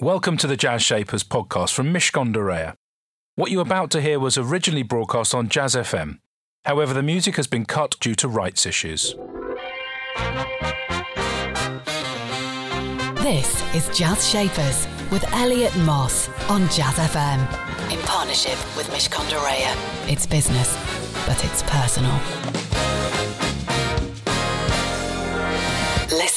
Welcome 0.00 0.36
to 0.36 0.46
the 0.46 0.56
Jazz 0.56 0.80
Shapers 0.84 1.24
podcast 1.24 1.74
from 1.74 1.92
Reya. 2.38 2.74
What 3.34 3.50
you're 3.50 3.62
about 3.62 3.90
to 3.90 4.00
hear 4.00 4.20
was 4.20 4.38
originally 4.38 4.84
broadcast 4.84 5.34
on 5.34 5.48
Jazz 5.48 5.74
FM. 5.74 6.20
However, 6.64 6.94
the 6.94 7.02
music 7.02 7.34
has 7.34 7.48
been 7.48 7.64
cut 7.64 7.96
due 7.98 8.14
to 8.14 8.28
rights 8.28 8.64
issues. 8.64 9.16
This 13.24 13.74
is 13.74 13.98
Jazz 13.98 14.30
Shapers 14.30 14.86
with 15.10 15.24
Elliot 15.32 15.76
Moss 15.78 16.28
on 16.48 16.68
Jazz 16.68 16.94
FM 16.94 17.40
in 17.90 17.98
partnership 18.02 18.56
with 18.76 18.88
Reya. 19.34 20.08
It's 20.08 20.26
business, 20.28 20.76
but 21.26 21.44
it's 21.44 21.64
personal. 21.64 22.87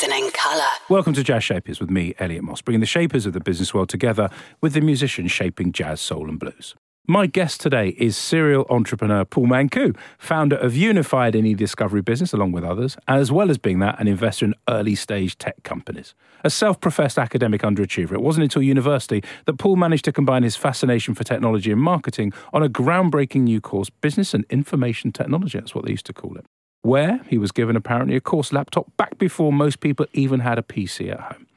Listening 0.01 0.31
colour. 0.31 0.65
Welcome 0.89 1.13
to 1.13 1.23
Jazz 1.23 1.43
Shapers 1.43 1.79
with 1.79 1.91
me, 1.91 2.15
Elliot 2.17 2.43
Moss, 2.43 2.59
bringing 2.63 2.79
the 2.79 2.87
shapers 2.87 3.27
of 3.27 3.33
the 3.33 3.39
business 3.39 3.71
world 3.71 3.87
together 3.87 4.31
with 4.59 4.73
the 4.73 4.81
musicians 4.81 5.31
shaping 5.31 5.71
jazz, 5.71 6.01
soul, 6.01 6.27
and 6.27 6.39
blues. 6.39 6.73
My 7.07 7.27
guest 7.27 7.61
today 7.61 7.89
is 7.99 8.17
serial 8.17 8.65
entrepreneur 8.71 9.25
Paul 9.25 9.45
Mankoo, 9.45 9.95
founder 10.17 10.55
of 10.55 10.75
Unified 10.75 11.35
and 11.35 11.45
e-discovery 11.45 12.01
business, 12.01 12.33
along 12.33 12.51
with 12.51 12.63
others, 12.63 12.97
as 13.07 13.31
well 13.31 13.51
as 13.51 13.59
being 13.59 13.77
that, 13.79 13.99
an 13.99 14.07
investor 14.07 14.45
in 14.45 14.55
early 14.67 14.95
stage 14.95 15.37
tech 15.37 15.61
companies. 15.61 16.15
A 16.43 16.49
self-professed 16.49 17.19
academic 17.19 17.61
underachiever, 17.61 18.13
it 18.13 18.23
wasn't 18.23 18.45
until 18.45 18.63
university 18.63 19.23
that 19.45 19.59
Paul 19.59 19.75
managed 19.75 20.05
to 20.05 20.11
combine 20.11 20.41
his 20.41 20.55
fascination 20.55 21.13
for 21.13 21.23
technology 21.23 21.71
and 21.71 21.79
marketing 21.79 22.33
on 22.53 22.63
a 22.63 22.69
groundbreaking 22.69 23.41
new 23.41 23.61
course, 23.61 23.91
Business 23.91 24.33
and 24.33 24.45
Information 24.49 25.11
Technology, 25.11 25.59
that's 25.59 25.75
what 25.75 25.85
they 25.85 25.91
used 25.91 26.07
to 26.07 26.13
call 26.13 26.37
it 26.37 26.45
where 26.81 27.21
he 27.27 27.37
was 27.37 27.51
given 27.51 27.75
apparently 27.75 28.15
a 28.15 28.21
course 28.21 28.51
laptop 28.51 28.85
back 28.97 29.17
before 29.17 29.53
most 29.53 29.79
people 29.79 30.05
even 30.13 30.39
had 30.39 30.57
a 30.57 30.63
PC 30.63 31.11
at 31.11 31.19
home. 31.19 31.47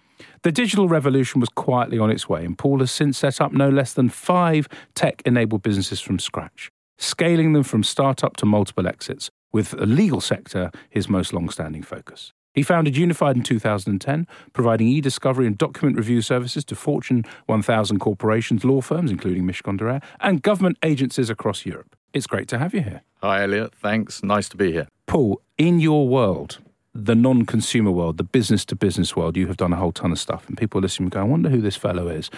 The 0.42 0.52
digital 0.52 0.88
revolution 0.88 1.40
was 1.40 1.48
quietly 1.48 1.98
on 1.98 2.10
its 2.10 2.28
way, 2.28 2.44
and 2.44 2.56
Paul 2.56 2.80
has 2.80 2.90
since 2.90 3.16
set 3.18 3.40
up 3.40 3.52
no 3.52 3.70
less 3.70 3.94
than 3.94 4.10
five 4.10 4.68
tech 4.94 5.22
enabled 5.24 5.62
businesses 5.62 6.00
from 6.00 6.18
scratch, 6.18 6.70
scaling 6.98 7.54
them 7.54 7.62
from 7.62 7.82
startup 7.82 8.36
to 8.36 8.46
multiple 8.46 8.86
exits, 8.86 9.30
with 9.52 9.70
the 9.70 9.86
legal 9.86 10.20
sector 10.20 10.70
his 10.90 11.08
most 11.08 11.32
long 11.32 11.48
standing 11.48 11.82
focus. 11.82 12.32
He 12.52 12.62
founded 12.62 12.96
Unified 12.96 13.36
in 13.36 13.42
2010, 13.42 14.28
providing 14.52 14.86
e 14.86 15.00
discovery 15.00 15.46
and 15.46 15.58
document 15.58 15.96
review 15.96 16.22
services 16.22 16.64
to 16.66 16.76
Fortune 16.76 17.24
1000 17.46 17.98
corporations, 17.98 18.64
law 18.64 18.80
firms, 18.80 19.10
including 19.10 19.44
Mishcon 19.44 19.76
de 19.76 20.00
and 20.20 20.42
government 20.42 20.78
agencies 20.82 21.30
across 21.30 21.66
Europe. 21.66 21.96
It's 22.14 22.28
great 22.28 22.46
to 22.48 22.58
have 22.58 22.72
you 22.72 22.80
here. 22.80 23.02
Hi, 23.22 23.42
Elliot. 23.42 23.74
Thanks. 23.74 24.22
Nice 24.22 24.48
to 24.50 24.56
be 24.56 24.70
here. 24.70 24.86
Paul, 25.06 25.42
in 25.58 25.80
your 25.80 26.06
world, 26.06 26.58
the 26.94 27.16
non 27.16 27.44
consumer 27.44 27.90
world, 27.90 28.18
the 28.18 28.24
business 28.24 28.64
to 28.66 28.76
business 28.76 29.16
world, 29.16 29.36
you 29.36 29.48
have 29.48 29.56
done 29.56 29.72
a 29.72 29.76
whole 29.76 29.90
ton 29.90 30.12
of 30.12 30.20
stuff, 30.20 30.48
and 30.48 30.56
people 30.56 30.80
listening 30.80 31.08
go, 31.08 31.20
I 31.20 31.24
wonder 31.24 31.48
who 31.48 31.60
this 31.60 31.74
fellow 31.74 32.06
is. 32.06 32.30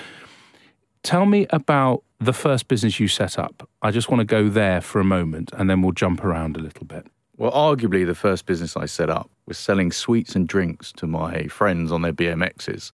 Tell 1.03 1.27
me 1.27 1.47
about 1.51 2.03
the 2.19 2.33
first 2.33 2.69
business 2.69 2.99
you 2.99 3.07
set 3.07 3.39
up. 3.39 3.69
I 3.83 3.91
just 3.91 4.11
want 4.11 4.21
to 4.21 4.25
go 4.25 4.49
there 4.49 4.81
for 4.81 4.99
a 4.99 5.05
moment 5.05 5.53
and 5.57 5.69
then 5.71 5.83
we'll 5.83 5.93
jump 5.93 6.25
around 6.25 6.57
a 6.57 6.61
little 6.61 6.87
bit. 6.87 7.07
Well, 7.37 7.53
arguably, 7.53 8.07
the 8.07 8.15
first 8.15 8.47
business 8.47 8.77
I 8.77 8.87
set 8.87 9.11
up 9.11 9.31
was 9.47 9.59
selling 9.59 9.93
sweets 9.93 10.35
and 10.35 10.49
drinks 10.49 10.91
to 10.93 11.07
my 11.07 11.47
friends 11.49 11.93
on 11.93 12.03
their 12.03 12.15
BMXs. 12.15 12.91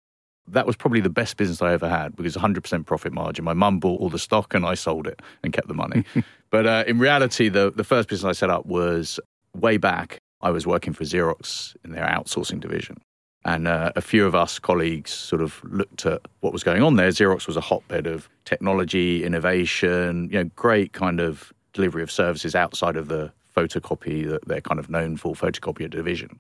That 0.53 0.67
was 0.67 0.77
probably 0.77 1.01
the 1.01 1.11
best 1.11 1.37
business 1.37 1.63
I 1.63 1.73
ever 1.73 1.89
had 1.89 2.17
because 2.17 2.37
100% 2.37 2.87
profit 2.87 3.13
margin. 3.13 3.45
My 3.45 3.53
mum 3.53 3.79
bought 3.81 4.01
all 4.01 4.11
the 4.11 4.19
stock 4.19 4.55
and 4.55 4.65
I 4.65 4.75
sold 4.75 5.07
it 5.07 5.21
and 5.43 5.53
kept 5.53 5.69
the 5.69 5.75
money. 5.75 6.05
but 6.51 6.67
uh, 6.67 6.85
in 6.87 6.99
reality, 6.99 7.49
the, 7.49 7.71
the 7.71 7.85
first 7.85 8.09
business 8.09 8.29
I 8.29 8.33
set 8.33 8.51
up 8.51 8.67
was 8.67 9.21
way 9.55 9.77
back. 9.77 10.19
I 10.41 10.51
was 10.51 10.67
working 10.67 10.93
for 10.93 11.05
Xerox 11.05 11.77
in 11.85 11.93
their 11.93 12.07
outsourcing 12.07 12.61
division. 12.61 12.99
And 13.45 13.69
uh, 13.69 13.93
a 13.97 14.01
few 14.01 14.27
of 14.27 14.35
us 14.35 14.59
colleagues 14.59 15.11
sort 15.11 15.41
of 15.41 15.63
looked 15.65 16.05
at 16.05 16.21
what 16.41 16.53
was 16.53 16.63
going 16.63 16.83
on 16.83 16.97
there. 16.97 17.09
Xerox 17.09 17.47
was 17.47 17.57
a 17.57 17.61
hotbed 17.61 18.07
of 18.07 18.29
technology, 18.45 19.25
innovation, 19.25 20.29
you 20.31 20.39
know, 20.39 20.51
great 20.57 20.93
kind 20.93 21.21
of 21.21 21.53
delivery 21.73 22.03
of 22.03 22.11
services 22.11 22.55
outside 22.55 22.97
of 22.97 23.09
the 23.09 23.33
photocopy 23.57 24.29
that 24.29 24.47
they're 24.47 24.61
kind 24.61 24.79
of 24.79 24.91
known 24.91 25.17
for, 25.17 25.35
photocopier 25.35 25.89
division. 25.89 26.39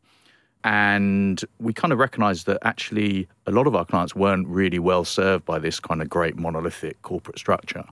And 0.64 1.42
we 1.60 1.72
kind 1.72 1.92
of 1.92 1.98
recognized 1.98 2.46
that 2.46 2.58
actually 2.62 3.28
a 3.46 3.52
lot 3.52 3.66
of 3.66 3.74
our 3.74 3.84
clients 3.84 4.14
weren't 4.14 4.46
really 4.48 4.78
well 4.78 5.04
served 5.04 5.44
by 5.44 5.58
this 5.58 5.80
kind 5.80 6.02
of 6.02 6.08
great 6.08 6.36
monolithic 6.36 7.00
corporate 7.02 7.38
structure. 7.38 7.84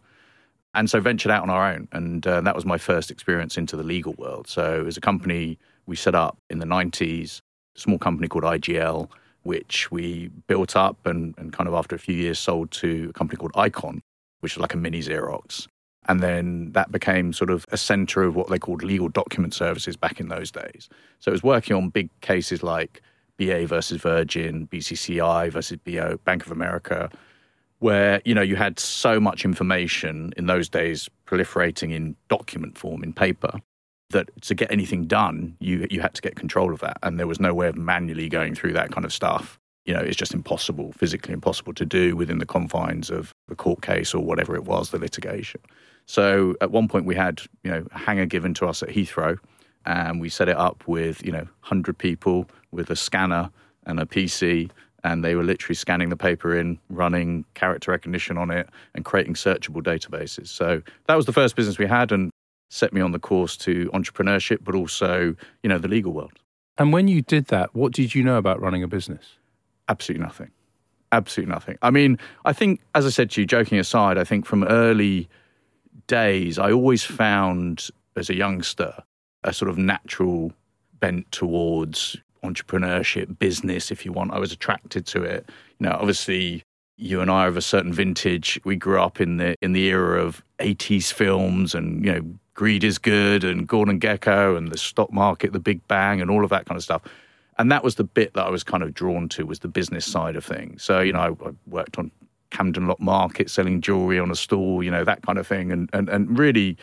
And 0.75 0.91
so 0.91 1.01
ventured 1.01 1.33
out 1.33 1.43
on 1.43 1.51
our 1.51 1.73
own. 1.73 1.89
And 1.93 2.27
uh, 2.27 2.41
that 2.43 2.55
was 2.55 2.67
my 2.67 2.77
first 2.77 3.11
experience 3.11 3.57
into 3.57 3.77
the 3.77 3.83
legal 3.83 4.15
world. 4.19 4.49
So 4.49 4.85
as 4.87 4.97
a 4.97 5.01
company 5.01 5.59
we 5.87 5.97
set 5.97 6.15
up 6.15 6.37
in 6.51 6.59
the 6.59 6.67
90s, 6.67 7.41
a 7.77 7.81
small 7.81 7.99
company 7.99 8.29
called 8.29 8.45
IGL, 8.45 9.09
which 9.45 9.91
we 9.91 10.29
built 10.49 10.75
up 10.75 11.07
and, 11.07 11.35
and 11.39 11.53
kind 11.53 11.69
of 11.69 11.75
after 11.75 11.95
a 11.95 11.99
few 11.99 12.17
years 12.17 12.39
sold 12.39 12.71
to 12.73 13.07
a 13.11 13.13
company 13.13 13.37
called 13.37 13.53
Icon, 13.55 14.03
which 14.41 14.53
is 14.53 14.59
like 14.59 14.75
a 14.75 14.77
mini 14.77 15.01
Xerox. 15.01 15.69
And 16.09 16.21
then 16.21 16.73
that 16.73 16.93
became 16.93 17.33
sort 17.33 17.51
of 17.51 17.67
a 17.71 17.77
center 17.77 18.23
of 18.23 18.37
what 18.37 18.49
they 18.49 18.59
called 18.59 18.83
legal 18.83 19.09
document 19.09 19.55
services 19.55 19.97
back 19.97 20.21
in 20.21 20.29
those 20.29 20.51
days. 20.51 20.89
So 21.21 21.31
it 21.31 21.33
was 21.33 21.43
working 21.43 21.77
on 21.77 21.91
big 21.91 22.09
cases 22.21 22.63
like 22.63 23.03
BA 23.39 23.67
versus 23.67 24.01
Virgin, 24.01 24.67
BCCI 24.69 25.51
versus 25.51 25.79
BO, 25.85 26.19
Bank 26.25 26.45
of 26.47 26.53
America, 26.53 27.11
where 27.79 28.23
you 28.25 28.35
know 28.35 28.43
you 28.43 28.57
had 28.57 28.79
so 28.79 29.21
much 29.21 29.45
information 29.45 30.33
in 30.37 30.47
those 30.47 30.69
days 30.69 31.09
proliferating 31.27 31.93
in 31.93 32.17
document 32.29 32.79
form 32.79 33.03
in 33.03 33.13
paper 33.13 33.61
that 34.11 34.31
to 34.41 34.55
get 34.55 34.71
anything 34.71 35.05
done 35.05 35.57
you 35.59 35.87
you 35.91 36.01
had 36.01 36.15
to 36.15 36.23
get 36.23 36.37
control 36.37 36.73
of 36.73 36.81
that. 36.81 36.97
And 37.03 37.19
there 37.19 37.27
was 37.27 37.41
no 37.41 37.53
way 37.53 37.69
of 37.69 37.77
manually 37.77 38.29
going 38.29 38.55
through 38.55 38.73
that 38.75 38.93
kind 38.93 39.05
of 39.05 39.13
stuff. 39.13 39.59
You 39.85 39.95
know 39.95 40.01
it's 40.01 40.17
just 40.17 40.35
impossible 40.35 40.93
physically 40.93 41.35
impossible 41.35 41.75
to 41.75 41.85
do 41.85 42.17
within 42.17 42.39
the 42.39 42.47
confines 42.47 43.11
of 43.11 43.35
the 43.49 43.55
court 43.55 43.83
case 43.83 44.15
or 44.15 44.25
whatever 44.25 44.57
it 44.57 44.65
was 44.65 44.91
the 44.91 44.99
litigation 44.99 45.61
so 46.07 46.55
at 46.61 46.71
one 46.71 46.89
point 46.89 47.05
we 47.05 47.15
had 47.15 47.43
you 47.63 47.71
know 47.71 47.87
a 47.93 47.99
hangar 47.99 48.27
given 48.27 48.55
to 48.55 48.67
us 48.67 48.83
at 48.83 48.89
Heathrow 48.89 49.39
and 49.85 50.21
we 50.21 50.29
set 50.29 50.49
it 50.49 50.57
up 50.57 50.83
with 50.87 51.25
you 51.25 51.33
know 51.33 51.39
100 51.39 51.97
people 51.99 52.49
with 52.71 52.91
a 52.91 52.97
scanner 52.97 53.51
and 53.87 54.01
a 54.01 54.07
PC 54.07 54.71
and 55.07 55.25
they 55.25 55.37
were 55.37 55.45
literally 55.45 55.77
scanning 55.77 56.09
the 56.09 56.17
paper 56.17 56.57
in, 56.57 56.81
running 56.91 57.45
character 57.55 57.93
recognition 57.93 58.37
on 58.37 58.51
it, 58.51 58.69
and 58.95 59.05
creating 59.05 59.35
searchable 59.35 59.81
databases. 59.81 60.49
So 60.49 60.83
that 61.07 61.15
was 61.15 61.27
the 61.27 61.33
first 61.33 61.55
business 61.55 61.79
we 61.79 61.87
had, 61.87 62.11
and 62.11 62.31
set 62.71 62.93
me 62.93 63.01
on 63.01 63.13
the 63.13 63.21
course 63.21 63.57
to 63.59 63.89
entrepreneurship, 63.95 64.59
but 64.65 64.75
also 64.75 65.37
you 65.63 65.69
know 65.69 65.79
the 65.79 65.87
legal 65.87 66.13
world. 66.13 66.33
And 66.77 66.93
when 66.93 67.07
you 67.07 67.23
did 67.23 67.47
that, 67.47 67.75
what 67.75 67.93
did 67.93 68.17
you 68.17 68.25
know 68.25 68.37
about 68.37 68.61
running 68.61 68.83
a 68.83 68.89
business? 68.89 69.39
Absolutely 69.89 70.27
nothing. 70.27 70.51
Absolutely 71.13 71.55
nothing. 71.55 71.79
I 71.83 71.91
mean, 71.91 72.19
I 72.45 72.53
think, 72.53 72.81
as 72.95 73.07
I 73.07 73.11
said 73.11 73.31
to 73.31 73.41
you, 73.41 73.47
joking 73.47 73.79
aside, 73.79 74.19
I 74.19 74.25
think 74.25 74.45
from 74.45 74.65
early 74.65 75.29
days, 76.07 76.59
I 76.59 76.73
always 76.73 77.05
found 77.05 77.89
as 78.17 78.31
a 78.31 78.35
youngster 78.35 78.95
a 79.45 79.53
sort 79.53 79.71
of 79.71 79.79
natural 79.79 80.53
bent 81.01 81.31
towards 81.33 82.17
entrepreneurship, 82.43 83.39
business, 83.39 83.91
if 83.91 84.05
you 84.05 84.13
want. 84.13 84.33
I 84.33 84.39
was 84.39 84.53
attracted 84.53 85.07
to 85.07 85.23
it. 85.23 85.49
You 85.79 85.89
know, 85.89 85.97
obviously, 85.99 86.63
you 86.97 87.21
and 87.21 87.31
I 87.31 87.45
are 87.45 87.49
of 87.49 87.57
a 87.57 87.63
certain 87.63 87.93
vintage. 87.93 88.59
We 88.65 88.77
grew 88.77 89.01
up 89.01 89.21
in 89.21 89.37
the 89.37 89.55
in 89.61 89.73
the 89.73 89.85
era 89.87 90.23
of 90.23 90.43
80s 90.59 91.13
films 91.13 91.75
and, 91.75 92.05
you 92.05 92.13
know, 92.13 92.23
Greed 92.55 92.85
is 92.85 92.97
Good 92.97 93.45
and 93.45 93.69
Gordon 93.69 94.01
Gekko 94.01 94.57
and 94.57 94.69
the 94.69 94.79
stock 94.79 95.13
market, 95.13 95.53
the 95.53 95.61
Big 95.61 95.87
Bang 95.89 96.23
and 96.23 96.31
all 96.31 96.43
of 96.43 96.51
that 96.51 96.65
kind 96.65 96.77
of 96.77 96.83
stuff. 96.83 97.03
And 97.59 97.71
that 97.71 97.85
was 97.85 97.97
the 97.97 98.05
bit 98.05 98.35
that 98.35 98.47
I 98.47 98.51
was 98.51 98.65
kind 98.65 98.83
of 98.83 98.95
drawn 98.95 99.29
to 99.31 99.45
was 99.45 99.59
the 99.59 99.69
business 99.69 100.07
side 100.07 100.37
of 100.37 100.45
things. 100.45 100.83
So, 100.83 101.01
you 101.01 101.13
know, 101.13 101.21
I, 101.21 101.49
I 101.49 101.53
worked 101.67 101.99
on 101.99 102.11
Camden 102.57 102.87
Lock 102.87 103.01
Market 103.01 103.51
selling 103.51 103.81
jewelry 103.81 104.19
on 104.19 104.31
a 104.31 104.37
stall, 104.37 104.83
you 104.83 104.91
know, 104.91 105.05
that 105.05 105.23
kind 105.23 105.39
of 105.39 105.47
thing. 105.47 105.71
And, 105.71 105.91
and, 105.93 106.09
and 106.09 106.39
really 106.39 106.77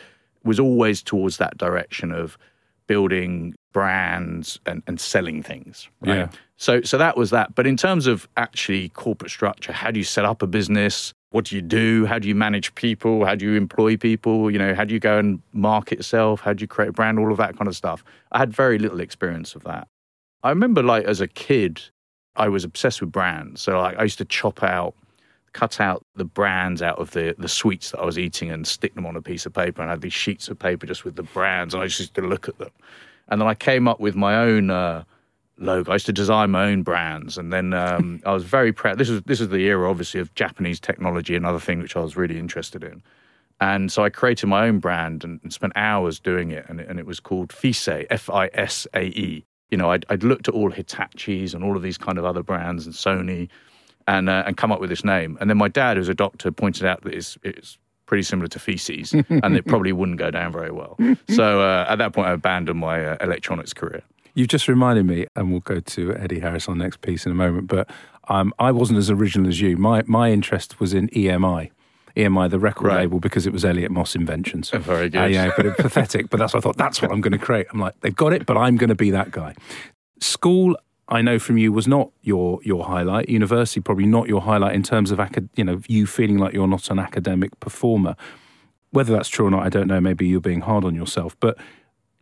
was 0.44 0.60
always 0.60 1.02
towards 1.02 1.38
that 1.38 1.58
direction 1.58 2.12
of 2.12 2.38
building 2.86 3.54
brands 3.72 4.60
and, 4.66 4.82
and 4.86 5.00
selling 5.00 5.42
things. 5.42 5.88
Right? 6.00 6.16
Yeah. 6.16 6.28
So 6.56 6.82
so 6.82 6.98
that 6.98 7.16
was 7.16 7.30
that. 7.30 7.54
But 7.54 7.66
in 7.66 7.76
terms 7.76 8.06
of 8.06 8.28
actually 8.36 8.90
corporate 8.90 9.30
structure, 9.30 9.72
how 9.72 9.90
do 9.90 9.98
you 9.98 10.04
set 10.04 10.24
up 10.24 10.42
a 10.42 10.46
business? 10.46 11.12
What 11.30 11.46
do 11.46 11.56
you 11.56 11.62
do? 11.62 12.06
How 12.06 12.20
do 12.20 12.28
you 12.28 12.34
manage 12.34 12.74
people? 12.76 13.24
How 13.24 13.34
do 13.34 13.44
you 13.44 13.56
employ 13.56 13.96
people? 13.96 14.50
You 14.50 14.58
know, 14.58 14.74
how 14.74 14.84
do 14.84 14.94
you 14.94 15.00
go 15.00 15.18
and 15.18 15.42
market 15.52 15.98
yourself? 15.98 16.40
How 16.40 16.52
do 16.52 16.62
you 16.62 16.68
create 16.68 16.90
a 16.90 16.92
brand? 16.92 17.18
All 17.18 17.32
of 17.32 17.38
that 17.38 17.56
kind 17.56 17.66
of 17.66 17.74
stuff. 17.74 18.04
I 18.30 18.38
had 18.38 18.52
very 18.52 18.78
little 18.78 19.00
experience 19.00 19.56
of 19.56 19.64
that. 19.64 19.88
I 20.44 20.50
remember 20.50 20.82
like 20.82 21.04
as 21.06 21.20
a 21.20 21.26
kid, 21.26 21.80
I 22.36 22.48
was 22.48 22.62
obsessed 22.62 23.00
with 23.00 23.10
brands. 23.10 23.62
So 23.62 23.80
like, 23.80 23.98
I 23.98 24.04
used 24.04 24.18
to 24.18 24.24
chop 24.24 24.62
out 24.62 24.94
cut 25.54 25.80
out 25.80 26.04
the 26.14 26.24
brands 26.24 26.82
out 26.82 26.98
of 26.98 27.12
the, 27.12 27.34
the 27.38 27.48
sweets 27.48 27.92
that 27.92 28.00
I 28.00 28.04
was 28.04 28.18
eating 28.18 28.50
and 28.50 28.66
stick 28.66 28.94
them 28.94 29.06
on 29.06 29.16
a 29.16 29.22
piece 29.22 29.46
of 29.46 29.54
paper 29.54 29.80
and 29.80 29.90
I 29.90 29.94
had 29.94 30.02
these 30.02 30.12
sheets 30.12 30.48
of 30.48 30.58
paper 30.58 30.86
just 30.86 31.04
with 31.04 31.16
the 31.16 31.22
brands 31.22 31.72
and 31.72 31.82
I 31.82 31.86
just 31.86 32.00
used 32.00 32.14
to 32.16 32.20
look 32.20 32.48
at 32.48 32.58
them. 32.58 32.70
And 33.28 33.40
then 33.40 33.48
I 33.48 33.54
came 33.54 33.88
up 33.88 34.00
with 34.00 34.14
my 34.14 34.36
own 34.36 34.70
uh, 34.70 35.04
logo. 35.58 35.90
I 35.90 35.94
used 35.94 36.06
to 36.06 36.12
design 36.12 36.50
my 36.50 36.66
own 36.66 36.82
brands, 36.82 37.38
and 37.38 37.52
then 37.52 37.72
um, 37.72 38.20
I 38.26 38.32
was 38.32 38.44
very 38.44 38.72
proud. 38.72 38.98
This 38.98 39.08
was 39.08 39.22
this 39.22 39.40
is 39.40 39.48
the 39.48 39.58
era, 39.58 39.88
obviously, 39.88 40.20
of 40.20 40.34
Japanese 40.34 40.80
technology, 40.80 41.34
another 41.34 41.60
thing 41.60 41.80
which 41.80 41.96
I 41.96 42.00
was 42.00 42.16
really 42.16 42.38
interested 42.38 42.84
in. 42.84 43.02
And 43.60 43.90
so 43.90 44.04
I 44.04 44.10
created 44.10 44.48
my 44.48 44.66
own 44.66 44.80
brand 44.80 45.22
and, 45.24 45.40
and 45.42 45.52
spent 45.52 45.72
hours 45.76 46.18
doing 46.18 46.50
it, 46.50 46.66
and, 46.68 46.80
and 46.80 46.98
it 46.98 47.06
was 47.06 47.20
called 47.20 47.52
Fise, 47.52 48.06
F 48.10 48.28
I 48.28 48.50
S 48.52 48.86
A 48.94 49.04
E. 49.04 49.44
You 49.70 49.78
know, 49.78 49.90
I'd, 49.90 50.04
I'd 50.08 50.22
looked 50.22 50.48
at 50.48 50.54
all 50.54 50.70
Hitachi's 50.70 51.54
and 51.54 51.64
all 51.64 51.76
of 51.76 51.82
these 51.82 51.98
kind 51.98 52.18
of 52.18 52.24
other 52.24 52.42
brands 52.42 52.86
and 52.86 52.94
Sony, 52.94 53.48
and 54.08 54.28
uh, 54.28 54.44
and 54.46 54.56
come 54.56 54.72
up 54.72 54.80
with 54.80 54.90
this 54.90 55.04
name. 55.04 55.36
And 55.40 55.48
then 55.50 55.56
my 55.56 55.68
dad, 55.68 55.96
who's 55.96 56.08
a 56.08 56.14
doctor, 56.14 56.50
pointed 56.52 56.84
out 56.86 57.02
that 57.02 57.14
it's 57.14 57.38
it's 57.42 57.78
pretty 58.06 58.22
similar 58.22 58.48
to 58.48 58.58
feces, 58.58 59.12
and 59.14 59.56
it 59.56 59.66
probably 59.66 59.92
wouldn't 59.92 60.18
go 60.18 60.30
down 60.30 60.52
very 60.52 60.70
well. 60.70 60.96
So 61.28 61.60
uh, 61.62 61.86
at 61.88 61.96
that 61.96 62.12
point, 62.12 62.28
I 62.28 62.32
abandoned 62.32 62.78
my 62.78 63.04
uh, 63.04 63.16
electronics 63.20 63.72
career. 63.72 64.02
You've 64.34 64.48
just 64.48 64.68
reminded 64.68 65.06
me, 65.06 65.26
and 65.36 65.50
we'll 65.50 65.60
go 65.60 65.80
to 65.80 66.14
Eddie 66.16 66.40
Harris 66.40 66.68
on 66.68 66.76
the 66.78 66.84
next 66.84 67.00
piece 67.00 67.24
in 67.24 67.32
a 67.32 67.34
moment. 67.34 67.68
But 67.68 67.88
um, 68.28 68.52
I 68.58 68.72
wasn't 68.72 68.98
as 68.98 69.08
original 69.10 69.48
as 69.48 69.60
you. 69.60 69.76
My 69.76 70.02
my 70.06 70.30
interest 70.32 70.80
was 70.80 70.92
in 70.92 71.08
EMI. 71.10 71.70
EMI, 72.16 72.48
the 72.48 72.60
record 72.60 72.86
Right. 72.88 72.96
label, 73.00 73.18
because 73.18 73.44
it 73.44 73.52
was 73.52 73.64
Elliot 73.64 73.90
Moss 73.90 74.14
inventions. 74.14 74.70
Oh, 74.72 74.78
very 74.94 75.08
good. 75.08 75.22
Uh, 75.22 75.26
yeah, 75.26 75.50
but 75.56 75.66
it's 75.66 75.80
pathetic. 75.80 76.30
But 76.30 76.38
that's 76.38 76.52
what 76.54 76.60
I 76.60 76.62
thought. 76.62 76.76
That's 76.76 77.02
what 77.02 77.10
I'm 77.10 77.20
going 77.20 77.32
to 77.32 77.38
create. 77.38 77.66
I'm 77.72 77.80
like, 77.80 77.98
they've 78.02 78.14
got 78.14 78.32
it, 78.32 78.44
but 78.46 78.56
I'm 78.56 78.76
going 78.76 78.88
to 78.90 78.94
be 78.94 79.10
that 79.10 79.30
guy. 79.32 79.54
School, 80.20 80.76
I 81.08 81.20
know 81.20 81.38
from 81.38 81.58
you, 81.58 81.72
was 81.72 81.86
not 81.86 82.10
your 82.22 82.60
your 82.62 82.84
highlight. 82.84 83.28
University, 83.28 83.80
probably 83.80 84.06
not 84.06 84.28
your 84.28 84.40
highlight 84.40 84.74
in 84.74 84.82
terms 84.82 85.10
of 85.10 85.20
you 85.56 85.64
know 85.64 85.80
you 85.86 86.06
feeling 86.06 86.38
like 86.38 86.54
you're 86.54 86.68
not 86.68 86.90
an 86.90 86.98
academic 86.98 87.58
performer. 87.60 88.16
Whether 88.90 89.12
that's 89.12 89.28
true 89.28 89.46
or 89.46 89.50
not, 89.50 89.66
I 89.66 89.68
don't 89.68 89.88
know. 89.88 90.00
Maybe 90.00 90.26
you're 90.26 90.40
being 90.40 90.62
hard 90.62 90.84
on 90.84 90.94
yourself. 90.94 91.36
But 91.40 91.58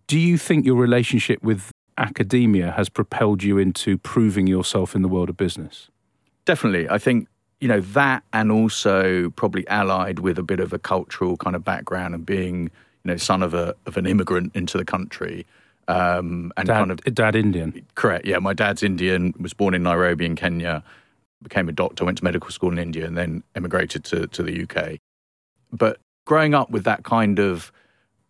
do 0.07 0.19
you 0.19 0.39
think 0.39 0.67
your 0.67 0.77
relationship 0.77 1.43
with 1.43 1.71
academia 1.99 2.73
has 2.73 2.89
propelled 2.89 3.43
you 3.43 3.59
into 3.59 3.99
proving 3.99 4.47
yourself 4.47 4.95
in 4.95 5.03
the 5.03 5.09
world 5.09 5.29
of 5.29 5.37
business? 5.37 5.89
Definitely. 6.45 6.89
I 6.89 6.99
think, 6.99 7.29
you 7.61 7.69
know, 7.69 7.81
that 7.81 8.25
and 8.33 8.51
also 8.51 9.31
probably 9.31 9.67
allied 9.69 10.19
with 10.19 10.39
a 10.39 10.43
bit 10.43 10.61
of 10.61 10.73
a 10.73 10.79
cultural 10.79 11.37
kind 11.37 11.55
of 11.55 11.65
background 11.65 12.15
and 12.15 12.27
being, 12.27 12.65
you 12.65 12.71
know, 13.05 13.17
son 13.17 13.43
of 13.43 13.55
a 13.55 13.75
of 13.87 13.97
an 13.97 14.07
immigrant 14.07 14.55
into 14.55 14.77
the 14.79 14.85
country. 14.85 15.47
Um, 15.89 16.53
and 16.57 16.69
Dad, 16.69 16.79
kind 16.79 16.91
of 16.91 17.01
dad 17.15 17.37
Indian. 17.37 17.85
correct. 17.95 18.25
Yeah, 18.25 18.39
my 18.39 18.53
dad's 18.53 18.83
Indian, 18.83 19.35
was 19.39 19.53
born 19.53 19.75
in 19.75 19.83
Nairobi 19.83 20.25
in 20.25 20.37
Kenya, 20.37 20.83
became 21.43 21.69
a 21.69 21.73
doctor, 21.73 22.05
went 22.05 22.19
to 22.19 22.25
medical 22.25 22.51
school 22.51 22.71
in 22.71 22.79
India, 22.79 23.07
and 23.07 23.17
then 23.17 23.43
emigrated 23.55 24.05
to, 24.05 24.27
to 24.29 24.43
the 24.43 24.63
UK. 24.63 24.99
But 25.73 25.99
growing 26.25 26.55
up 26.55 26.71
with 26.71 26.85
that 26.85 27.03
kind 27.03 27.39
of 27.39 27.73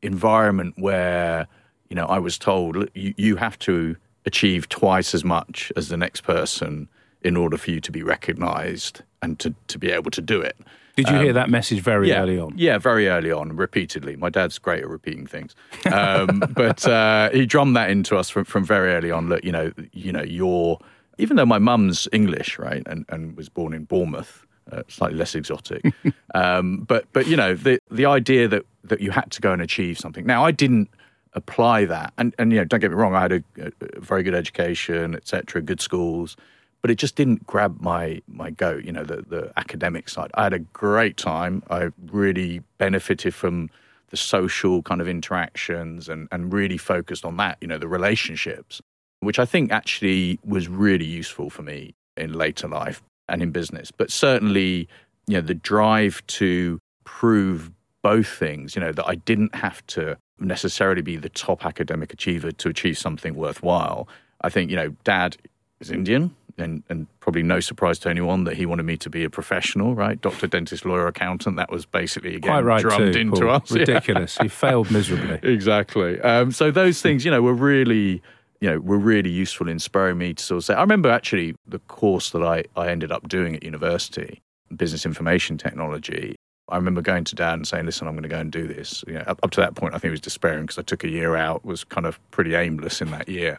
environment 0.01 0.75
where, 0.79 1.47
you 1.89 1.97
know, 1.97 2.07
I 2.07 2.19
was 2.19 2.39
told 2.39 2.89
you, 2.95 3.15
you 3.17 3.37
have 3.37 3.59
to 3.61 3.97
achieve 4.25 4.69
twice 4.69 5.15
as 5.15 5.25
much 5.25 5.73
as 5.77 5.89
the 5.89 5.97
next 5.97 6.23
person 6.23 6.89
in 7.23 7.37
order 7.37 7.57
for 7.57 7.71
you 7.71 7.81
to 7.81 7.93
be 7.93 8.03
recognized 8.03 9.03
and 9.21 9.39
to, 9.41 9.55
to 9.69 9.79
be 9.79 9.91
able 9.91 10.11
to 10.11 10.21
do 10.21 10.41
it. 10.41 10.57
Did 10.97 11.09
you 11.09 11.17
hear 11.17 11.33
that 11.33 11.49
message 11.49 11.81
very 11.81 12.13
Um, 12.13 12.17
yeah, 12.17 12.23
early 12.23 12.39
on? 12.39 12.53
Yeah, 12.57 12.79
very 12.79 13.09
early 13.09 13.33
on, 13.33 13.57
repeatedly. 13.57 14.17
My 14.17 14.29
dad's 14.29 14.59
great 14.59 14.83
at 14.83 14.89
repeating 14.89 15.27
things, 15.27 15.55
um, 15.91 16.43
but 16.55 16.87
uh, 16.87 17.31
he 17.31 17.47
drummed 17.47 17.77
that 17.77 17.91
into 17.91 18.17
us 18.17 18.29
from, 18.29 18.45
from 18.45 18.65
very 18.65 18.93
early 18.93 19.11
on. 19.11 19.29
Look, 19.29 19.43
you 19.45 19.53
know, 19.53 19.73
you 19.93 20.13
know, 20.13 20.23
you're 20.23 20.79
even 21.19 21.37
though 21.37 21.47
my 21.47 21.59
mum's 21.59 22.09
English, 22.13 22.59
right, 22.59 22.83
and, 22.87 23.05
and 23.09 23.37
was 23.37 23.49
born 23.49 23.75
in 23.75 23.85
Bournemouth, 23.85 24.47
uh, 24.71 24.83
slightly 24.89 25.17
less 25.17 25.35
exotic, 25.35 25.85
um, 26.35 26.81
but 26.81 27.07
but 27.13 27.27
you 27.27 27.37
know, 27.37 27.55
the 27.55 27.79
the 27.91 28.07
idea 28.07 28.47
that 28.49 28.65
that 28.85 29.01
you 29.01 29.11
had 29.11 29.31
to 29.31 29.41
go 29.41 29.53
and 29.53 29.63
achieve 29.63 29.99
something. 29.99 30.27
Now, 30.27 30.45
I 30.45 30.51
didn't 30.51 30.91
apply 31.33 31.87
that, 31.87 32.13
and 32.19 32.35
and 32.39 32.53
you 32.53 32.59
know, 32.59 32.65
don't 32.65 32.81
get 32.81 32.91
me 32.91 32.97
wrong, 32.97 33.15
I 33.15 33.23
had 33.23 33.33
a, 33.33 33.43
a 33.59 34.01
very 34.01 34.23
good 34.23 34.35
education, 34.35 35.15
etc., 35.15 35.63
good 35.63 35.81
schools 35.81 36.37
but 36.83 36.91
it 36.91 36.97
just 36.97 37.15
didn't 37.15 37.47
grab 37.47 37.81
my 37.81 38.21
my 38.27 38.51
goat. 38.51 38.85
You 38.85 38.93
know, 38.93 39.05
the 39.05 39.23
the 39.27 39.53
academic 39.57 40.09
side. 40.09 40.31
I 40.35 40.43
had 40.43 40.53
a 40.53 40.59
great 40.59 41.17
time. 41.17 41.63
I 41.71 41.91
really 42.11 42.63
benefited 42.79 43.35
from 43.35 43.71
the 44.11 44.17
social 44.17 44.83
kind 44.83 45.01
of 45.01 45.09
interactions 45.09 46.09
and 46.09 46.29
and 46.33 46.53
really 46.53 46.77
focused 46.77 47.25
on 47.25 47.37
that. 47.39 47.57
You 47.61 47.69
know, 47.69 47.79
the 47.79 47.89
relationships, 47.89 48.83
which 49.21 49.39
I 49.39 49.47
think 49.47 49.73
actually 49.73 50.39
was 50.45 50.69
really 50.69 51.07
useful 51.07 51.49
for 51.49 51.63
me 51.63 51.95
in 52.17 52.33
later 52.33 52.69
life 52.69 53.01
and 53.29 53.43
in 53.43 53.53
business. 53.53 53.91
But 53.91 54.11
certainly, 54.11 54.89
you 55.29 55.35
know, 55.35 55.41
the 55.41 55.55
drive 55.55 56.27
to 56.27 56.79
prove 57.05 57.71
both 58.03 58.29
things. 58.29 58.75
You 58.75 58.83
know, 58.83 58.93
that 58.93 59.07
I 59.07 59.15
didn't 59.15 59.55
have 59.55 59.87
to 59.89 60.19
necessarily 60.41 61.03
be 61.03 61.17
the 61.17 61.29
top 61.29 61.65
academic 61.65 62.13
achiever 62.13 62.51
to 62.51 62.69
achieve 62.69 62.99
something 62.99 63.37
worthwhile. 63.37 64.09
I 64.41 64.49
think 64.49 64.71
you 64.71 64.77
know, 64.77 64.97
Dad 65.05 65.37
is 65.79 65.93
Indian 65.93 66.35
and, 66.59 66.83
and 66.89 67.07
probably 67.21 67.43
no 67.43 67.61
surprise 67.61 67.99
to 68.01 68.09
anyone 68.09 68.45
that 68.45 68.57
he 68.57 68.67
wanted 68.67 68.85
me 68.85 68.97
to 68.99 69.11
be 69.11 69.25
a 69.25 69.31
professional, 69.31 69.95
right? 69.95 70.21
Doctor, 70.21 70.47
dentist, 70.47 70.85
lawyer, 70.85 71.07
accountant. 71.07 71.57
That 71.57 71.71
was 71.71 71.87
basically 71.87 72.37
again 72.37 72.51
Quite 72.51 72.65
right, 72.65 72.83
drummed 72.83 73.15
too, 73.15 73.21
into 73.21 73.41
Paul. 73.43 73.51
us. 73.51 73.71
Ridiculous. 73.71 74.39
he 74.39 74.49
failed 74.49 74.91
miserably. 74.91 75.39
exactly. 75.51 76.21
Um, 76.21 76.53
so 76.53 76.71
those 76.71 77.01
things, 77.03 77.25
you 77.25 77.31
know, 77.31 77.43
were 77.43 77.55
really, 77.55 78.23
you 78.61 78.71
know, 78.71 78.79
were 78.81 78.99
really 78.99 79.31
useful 79.31 79.69
in 79.69 79.79
spurring 79.79 80.19
me 80.19 80.35
to 80.35 80.43
sort 80.43 80.59
of 80.59 80.65
say. 80.65 80.75
I 80.75 80.81
remember 80.81 81.11
actually 81.11 81.55
the 81.67 81.79
course 81.81 82.31
that 82.31 82.43
I 82.43 82.65
I 82.77 82.89
ended 82.89 83.13
up 83.13 83.29
doing 83.29 83.57
at 83.57 83.63
university, 83.63 84.41
business 84.75 85.07
information 85.07 85.59
technology. 85.59 86.37
I 86.69 86.77
remember 86.77 87.03
going 87.03 87.25
to 87.25 87.35
dad 87.35 87.55
and 87.55 87.67
saying, 87.67 87.87
"Listen, 87.87 88.07
I'm 88.07 88.15
going 88.15 88.23
to 88.23 88.29
go 88.29 88.39
and 88.39 88.51
do 88.53 88.67
this." 88.67 89.05
You 89.07 89.15
know, 89.15 89.25
up, 89.27 89.41
up 89.43 89.51
to 89.53 89.61
that 89.61 89.75
point, 89.75 89.95
I 89.95 89.99
think 89.99 90.11
he 90.11 90.13
was 90.13 90.21
despairing 90.21 90.63
because 90.63 90.79
I 90.79 90.83
took 90.83 91.05
a 91.05 91.09
year 91.09 91.37
out, 91.37 91.65
was 91.65 91.85
kind 91.85 92.07
of 92.07 92.19
pretty 92.31 92.55
aimless 92.55 93.01
in 93.03 93.11
that 93.11 93.29
year, 93.29 93.59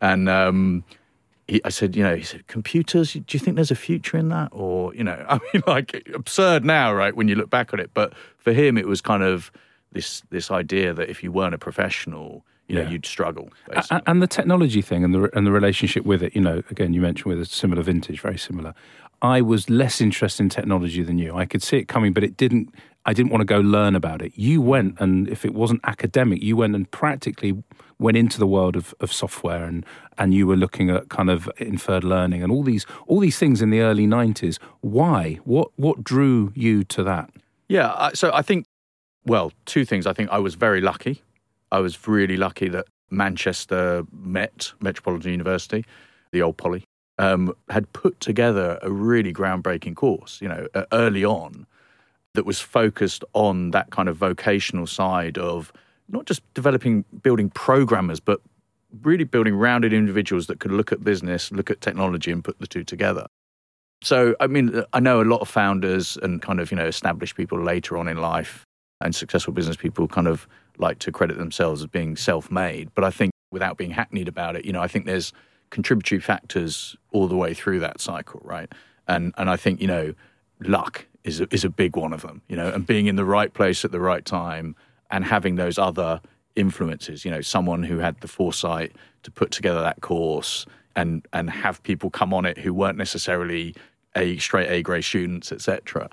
and 0.00 0.28
um, 0.28 0.84
he, 1.48 1.60
I 1.64 1.68
said, 1.68 1.94
you 1.96 2.02
know, 2.02 2.16
he 2.16 2.22
said, 2.22 2.46
computers, 2.46 3.12
do 3.12 3.22
you 3.30 3.38
think 3.38 3.56
there's 3.56 3.70
a 3.70 3.74
future 3.76 4.16
in 4.16 4.28
that? 4.30 4.48
Or, 4.52 4.94
you 4.94 5.04
know, 5.04 5.24
I 5.28 5.38
mean, 5.52 5.62
like 5.66 6.08
absurd 6.14 6.64
now, 6.64 6.92
right, 6.94 7.14
when 7.14 7.28
you 7.28 7.34
look 7.34 7.50
back 7.50 7.72
on 7.74 7.80
it. 7.80 7.90
But 7.94 8.12
for 8.38 8.52
him, 8.52 8.76
it 8.78 8.86
was 8.86 9.00
kind 9.00 9.22
of 9.22 9.50
this 9.92 10.22
this 10.30 10.50
idea 10.50 10.92
that 10.94 11.08
if 11.08 11.22
you 11.22 11.30
weren't 11.30 11.54
a 11.54 11.58
professional, 11.58 12.44
you 12.68 12.74
know, 12.76 12.82
Yeah. 12.82 12.90
you'd 12.90 13.06
struggle. 13.06 13.50
Basically. 13.70 14.00
and 14.06 14.22
the 14.22 14.26
technology 14.26 14.80
thing 14.82 15.04
and 15.04 15.14
the 15.14 15.36
and 15.36 15.46
the 15.46 15.52
relationship 15.52 16.04
with 16.04 16.22
it, 16.22 16.34
you 16.34 16.40
know, 16.40 16.62
again, 16.70 16.92
you 16.94 17.00
mentioned 17.00 17.26
with 17.26 17.40
a 17.40 17.46
similar 17.46 17.82
vintage, 17.82 18.20
very 18.20 18.38
similar. 18.38 18.74
I 19.24 19.40
was 19.40 19.70
less 19.70 20.02
interested 20.02 20.42
in 20.42 20.50
technology 20.50 21.02
than 21.02 21.16
you. 21.16 21.34
I 21.34 21.46
could 21.46 21.62
see 21.62 21.78
it 21.78 21.88
coming, 21.88 22.12
but 22.12 22.22
it 22.22 22.36
didn't. 22.36 22.74
I 23.06 23.14
didn't 23.14 23.32
want 23.32 23.40
to 23.40 23.46
go 23.46 23.60
learn 23.60 23.96
about 23.96 24.20
it. 24.20 24.32
You 24.36 24.60
went, 24.60 25.00
and 25.00 25.28
if 25.28 25.46
it 25.46 25.54
wasn't 25.54 25.80
academic, 25.84 26.42
you 26.42 26.56
went 26.58 26.74
and 26.74 26.90
practically 26.90 27.62
went 27.98 28.18
into 28.18 28.38
the 28.38 28.46
world 28.46 28.76
of, 28.76 28.94
of 29.00 29.10
software, 29.10 29.64
and 29.64 29.86
and 30.18 30.34
you 30.34 30.46
were 30.46 30.56
looking 30.56 30.90
at 30.90 31.08
kind 31.08 31.30
of 31.30 31.50
inferred 31.56 32.04
learning 32.04 32.42
and 32.42 32.52
all 32.52 32.62
these 32.62 32.84
all 33.06 33.18
these 33.18 33.38
things 33.38 33.62
in 33.62 33.70
the 33.70 33.80
early 33.80 34.06
nineties. 34.06 34.58
Why? 34.82 35.40
What 35.44 35.70
what 35.76 36.04
drew 36.04 36.52
you 36.54 36.84
to 36.84 37.02
that? 37.04 37.30
Yeah. 37.66 38.10
So 38.12 38.30
I 38.34 38.42
think, 38.42 38.66
well, 39.24 39.52
two 39.64 39.86
things. 39.86 40.06
I 40.06 40.12
think 40.12 40.28
I 40.28 40.38
was 40.38 40.54
very 40.54 40.82
lucky. 40.82 41.22
I 41.72 41.80
was 41.80 42.06
really 42.06 42.36
lucky 42.36 42.68
that 42.68 42.84
Manchester 43.10 44.04
Met, 44.12 44.74
Metropolitan 44.80 45.30
University, 45.30 45.86
the 46.30 46.42
old 46.42 46.58
Poly, 46.58 46.83
um, 47.18 47.54
had 47.70 47.92
put 47.92 48.18
together 48.20 48.78
a 48.82 48.90
really 48.90 49.32
groundbreaking 49.32 49.94
course, 49.94 50.40
you 50.40 50.48
know, 50.48 50.66
uh, 50.74 50.84
early 50.92 51.24
on 51.24 51.66
that 52.34 52.44
was 52.44 52.60
focused 52.60 53.24
on 53.32 53.70
that 53.70 53.90
kind 53.90 54.08
of 54.08 54.16
vocational 54.16 54.86
side 54.86 55.38
of 55.38 55.72
not 56.08 56.26
just 56.26 56.42
developing, 56.54 57.04
building 57.22 57.48
programmers, 57.50 58.20
but 58.20 58.40
really 59.02 59.24
building 59.24 59.54
rounded 59.54 59.92
individuals 59.92 60.46
that 60.48 60.60
could 60.60 60.72
look 60.72 60.92
at 60.92 61.02
business, 61.02 61.50
look 61.52 61.70
at 61.70 61.80
technology, 61.80 62.30
and 62.30 62.44
put 62.44 62.58
the 62.58 62.66
two 62.66 62.84
together. 62.84 63.26
So, 64.02 64.34
I 64.40 64.48
mean, 64.48 64.82
I 64.92 65.00
know 65.00 65.22
a 65.22 65.24
lot 65.24 65.40
of 65.40 65.48
founders 65.48 66.18
and 66.22 66.42
kind 66.42 66.60
of, 66.60 66.70
you 66.70 66.76
know, 66.76 66.86
established 66.86 67.36
people 67.36 67.60
later 67.62 67.96
on 67.96 68.08
in 68.08 68.18
life 68.18 68.64
and 69.00 69.14
successful 69.14 69.52
business 69.52 69.76
people 69.76 70.06
kind 70.08 70.28
of 70.28 70.46
like 70.78 70.98
to 71.00 71.12
credit 71.12 71.38
themselves 71.38 71.82
as 71.82 71.86
being 71.86 72.16
self 72.16 72.50
made. 72.50 72.90
But 72.94 73.04
I 73.04 73.10
think 73.10 73.32
without 73.50 73.78
being 73.78 73.90
hackneyed 73.90 74.28
about 74.28 74.56
it, 74.56 74.64
you 74.64 74.72
know, 74.72 74.82
I 74.82 74.88
think 74.88 75.06
there's 75.06 75.32
contributory 75.74 76.20
factors 76.20 76.96
all 77.10 77.26
the 77.26 77.36
way 77.36 77.52
through 77.52 77.80
that 77.80 78.00
cycle, 78.00 78.40
right? 78.44 78.72
And, 79.08 79.34
and 79.36 79.50
I 79.50 79.56
think, 79.56 79.80
you 79.80 79.88
know, 79.88 80.14
luck 80.60 81.06
is 81.24 81.40
a, 81.40 81.52
is 81.52 81.64
a 81.64 81.68
big 81.68 81.96
one 81.96 82.12
of 82.12 82.22
them, 82.22 82.40
you 82.48 82.56
know, 82.56 82.68
and 82.68 82.86
being 82.86 83.06
in 83.06 83.16
the 83.16 83.24
right 83.24 83.52
place 83.52 83.84
at 83.84 83.90
the 83.90 84.00
right 84.00 84.24
time 84.24 84.76
and 85.10 85.24
having 85.24 85.56
those 85.56 85.76
other 85.76 86.20
influences, 86.54 87.24
you 87.24 87.30
know, 87.30 87.40
someone 87.40 87.82
who 87.82 87.98
had 87.98 88.20
the 88.20 88.28
foresight 88.28 88.92
to 89.24 89.30
put 89.30 89.50
together 89.50 89.82
that 89.82 90.00
course 90.00 90.64
and 90.96 91.26
and 91.32 91.50
have 91.50 91.82
people 91.82 92.08
come 92.08 92.32
on 92.32 92.46
it 92.46 92.56
who 92.56 92.72
weren't 92.72 92.96
necessarily 92.96 93.74
a 94.14 94.38
straight 94.38 94.70
A 94.70 94.80
grade 94.82 95.04
students, 95.04 95.50
etc. 95.50 96.08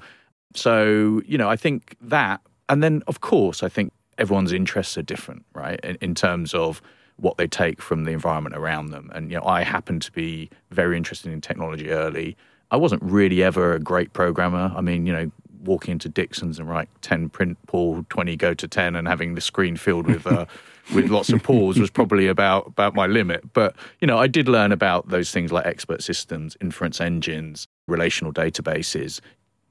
So, 0.56 1.22
you 1.26 1.38
know, 1.38 1.50
I 1.50 1.56
think 1.56 1.96
that 2.02 2.42
and 2.68 2.82
then 2.82 3.04
of 3.06 3.22
course 3.22 3.62
I 3.62 3.70
think 3.70 3.94
everyone's 4.18 4.54
interests 4.54 4.98
are 4.98 5.04
different, 5.04 5.46
right? 5.54 5.80
In, 5.84 5.98
in 6.02 6.16
terms 6.16 6.56
of 6.56 6.82
what 7.22 7.38
they 7.38 7.48
take 7.48 7.82
from 7.82 8.04
the 8.04 8.12
environment 8.12 8.56
around 8.56 8.88
them. 8.88 9.10
And 9.14 9.32
you 9.32 9.38
know, 9.38 9.46
I 9.46 9.62
happen 9.62 10.00
to 10.02 10.12
be 10.12 10.50
very 10.72 10.98
interested 10.98 11.32
in 11.32 11.40
technology 11.40 11.92
early. 11.92 12.36
I 12.72 12.78
wasn't 12.78 13.04
really 13.04 13.44
ever 13.44 13.74
a 13.74 13.80
great 13.80 14.14
programmer. 14.14 14.74
I 14.76 14.82
mean, 14.82 15.06
you 15.06 15.14
know, 15.14 15.32
walking 15.64 15.94
into 15.94 16.10
Dixon's 16.10 16.58
and 16.58 16.68
write 16.68 16.90
10 17.02 17.30
print 17.30 17.58
Paul, 17.68 18.06
20 18.10 18.36
go 18.36 18.54
to 18.54 18.68
10 18.68 18.96
and 18.96 19.08
having 19.08 19.36
the 19.36 19.42
screen 19.42 19.78
filled 19.78 20.08
with 20.08 20.26
uh, 20.26 20.46
with 20.96 21.10
lots 21.10 21.30
of 21.30 21.44
Pauls 21.44 21.80
was 21.80 21.92
probably 21.92 22.28
about 22.28 22.68
about 22.68 22.96
my 22.96 23.06
limit. 23.06 23.54
But, 23.54 23.76
you 24.00 24.08
know, 24.08 24.18
I 24.18 24.28
did 24.28 24.48
learn 24.48 24.72
about 24.72 25.10
those 25.10 25.32
things 25.32 25.52
like 25.52 25.66
expert 25.66 26.02
systems, 26.02 26.58
inference 26.60 27.00
engines, 27.00 27.68
relational 27.88 28.34
databases 28.34 29.22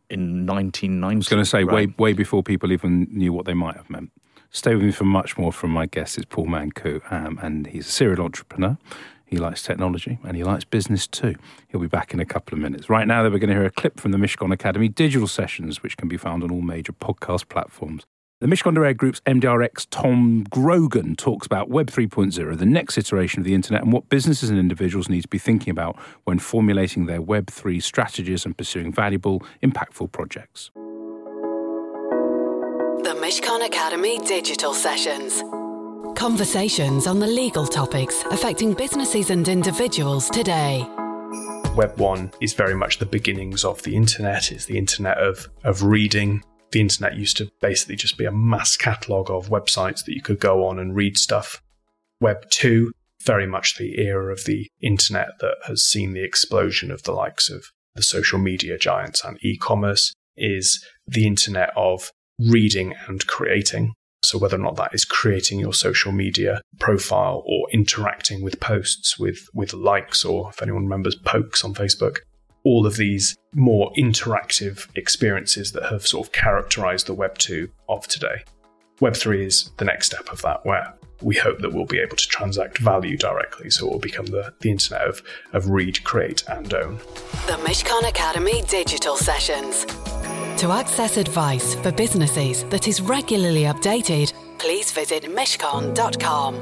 in 0.09 0.47
1990. 0.47 1.15
I 1.15 1.17
was 1.17 1.29
going 1.29 1.43
to 1.43 1.49
say 1.49 1.65
way 1.65 1.87
way 1.99 2.13
before 2.13 2.43
people 2.43 2.71
even 2.71 3.09
knew 3.11 3.33
what 3.33 3.47
they 3.47 3.55
might 3.55 3.77
have 3.77 3.91
meant. 3.91 4.13
Stay 4.53 4.75
with 4.75 4.85
me 4.85 4.91
for 4.91 5.05
much 5.05 5.39
more 5.39 5.53
from 5.53 5.71
my 5.71 5.87
guest. 5.87 6.19
It's 6.19 6.27
Paul 6.27 6.47
Mankoo, 6.47 7.01
um, 7.13 7.39
and 7.41 7.69
he's 7.69 7.87
a 7.87 7.91
serial 7.91 8.25
entrepreneur. 8.25 8.77
He 9.25 9.37
likes 9.37 9.63
technology 9.63 10.19
and 10.25 10.37
he 10.37 10.43
likes 10.43 10.65
business 10.65 11.07
too. 11.07 11.37
He'll 11.69 11.81
be 11.81 11.87
back 11.87 12.13
in 12.13 12.19
a 12.19 12.25
couple 12.25 12.57
of 12.57 12.61
minutes. 12.61 12.91
Right 12.91 13.07
now, 13.07 13.23
though, 13.23 13.31
we're 13.31 13.39
going 13.39 13.51
to 13.51 13.55
hear 13.55 13.65
a 13.65 13.71
clip 13.71 14.01
from 14.01 14.11
the 14.11 14.19
Mishcon 14.19 14.53
Academy 14.53 14.89
digital 14.89 15.29
sessions, 15.29 15.85
which 15.85 15.97
can 15.97 16.09
be 16.09 16.17
found 16.17 16.43
on 16.43 16.51
all 16.51 16.63
major 16.63 16.93
podcast 16.93 17.49
platforms. 17.49 18.03
The 18.41 18.49
Mishcon 18.49 18.77
Reya 18.77 18.97
Group's 18.97 19.21
MDRX 19.21 19.87
Tom 19.91 20.43
Grogan 20.51 21.15
talks 21.15 21.47
about 21.47 21.69
Web 21.69 21.87
3.0, 21.87 22.59
the 22.59 22.67
next 22.67 22.99
iteration 22.99 23.39
of 23.39 23.45
the 23.45 23.55
internet, 23.55 23.83
and 23.83 23.93
what 23.93 24.09
businesses 24.09 24.51
and 24.51 24.59
individuals 24.59 25.09
need 25.09 25.23
to 25.23 25.29
be 25.29 25.39
thinking 25.39 25.71
about 25.71 25.97
when 26.25 26.41
formulating 26.41 27.07
their 27.07 27.23
Web 27.23 27.51
3 27.51 27.79
strategies 27.79 28.45
and 28.45 28.59
pursuing 28.59 28.93
valuable, 28.93 29.45
impactful 29.63 30.11
projects. 30.11 30.73
The 33.31 33.37
Mishcon 33.37 33.65
Academy 33.65 34.19
Digital 34.19 34.75
Sessions. 34.75 35.45
Conversations 36.19 37.07
on 37.07 37.21
the 37.21 37.29
legal 37.29 37.65
topics 37.65 38.25
affecting 38.33 38.75
businesses 38.75 39.31
and 39.31 39.47
individuals 39.47 40.29
today. 40.31 40.85
Web 41.77 41.97
1 41.97 42.33
is 42.41 42.55
very 42.55 42.75
much 42.75 42.99
the 42.99 43.07
beginnings 43.07 43.65
of 43.65 43.83
the 43.83 43.95
internet. 43.95 44.51
It's 44.51 44.65
the 44.65 44.77
internet 44.77 45.19
of, 45.19 45.49
of 45.63 45.85
reading, 45.85 46.43
the 46.73 46.81
internet 46.81 47.17
used 47.17 47.37
to 47.37 47.49
basically 47.61 47.95
just 47.95 48.19
be 48.19 48.25
a 48.25 48.33
mass 48.33 48.77
catalogue 48.77 49.31
of 49.31 49.49
websites 49.49 50.05
that 50.07 50.15
you 50.17 50.23
could 50.23 50.41
go 50.41 50.67
on 50.67 50.81
and 50.81 50.97
read 50.97 51.17
stuff. 51.17 51.63
Web 52.21 52.51
2, 52.51 52.91
very 53.25 53.47
much 53.47 53.79
the 53.79 54.01
era 54.01 54.33
of 54.33 54.45
the 54.45 54.67
internet 54.83 55.29
that 55.39 55.55
has 55.69 55.85
seen 55.85 56.15
the 56.15 56.25
explosion 56.25 56.91
of 56.91 57.05
the 57.05 57.13
likes 57.13 57.49
of 57.49 57.67
the 57.95 58.03
social 58.03 58.41
media 58.41 58.77
giants 58.77 59.23
and 59.23 59.39
e 59.41 59.57
commerce, 59.57 60.15
is 60.37 60.85
the 61.07 61.29
internet 61.29 61.71
of 61.77 62.11
reading 62.49 62.95
and 63.09 63.27
creating. 63.27 63.95
So, 64.23 64.39
whether 64.39 64.57
or 64.57 64.61
not 64.61 64.77
that 64.77 64.95
is 64.95 65.05
creating 65.05 65.61
your 65.61 65.73
social 65.73 66.13
media 66.13 66.61
profile 66.79 67.43
or 67.47 67.67
interacting 67.73 68.43
with 68.43 68.61
posts 68.61 69.19
with, 69.19 69.49
with 69.55 69.73
likes, 69.73 70.25
or 70.25 70.51
if 70.51 70.63
anyone 70.63 70.85
remembers 70.85 71.17
pokes 71.17 71.65
on 71.65 71.75
Facebook, 71.75 72.19
all 72.65 72.87
of 72.87 72.97
these 72.97 73.37
more 73.55 73.91
interactive 73.97 74.87
experiences 74.97 75.73
that 75.73 75.85
have 75.85 76.07
sort 76.07 76.27
of 76.27 76.33
characterized 76.33 77.07
the 77.07 77.15
Web 77.15 77.39
2 77.39 77.69
of 77.89 78.07
today. 78.07 78.45
Web 79.01 79.17
3 79.17 79.47
is 79.47 79.71
the 79.79 79.85
next 79.87 80.07
step 80.07 80.31
of 80.31 80.43
that, 80.43 80.65
where 80.67 80.95
we 81.23 81.37
hope 81.37 81.59
that 81.61 81.73
we'll 81.73 81.87
be 81.87 81.99
able 81.99 82.17
to 82.17 82.29
transact 82.29 82.79
value 82.79 83.17
directly. 83.17 83.71
So 83.71 83.87
it 83.87 83.93
will 83.93 83.99
become 83.99 84.27
the, 84.27 84.53
the 84.61 84.71
internet 84.71 85.07
of, 85.07 85.23
of 85.53 85.71
read, 85.71 86.03
create, 86.05 86.45
and 86.49 86.73
own. 86.73 86.97
The 87.47 87.59
Mishcon 87.65 88.09
Academy 88.09 88.63
Digital 88.69 89.17
Sessions. 89.17 89.87
To 90.61 90.71
access 90.73 91.17
advice 91.17 91.75
for 91.77 91.91
businesses 91.91 92.65
that 92.65 92.87
is 92.87 93.01
regularly 93.01 93.63
updated, 93.63 94.35
please 94.59 94.93
visit 94.93 95.23
mishcon.com. 95.25 96.55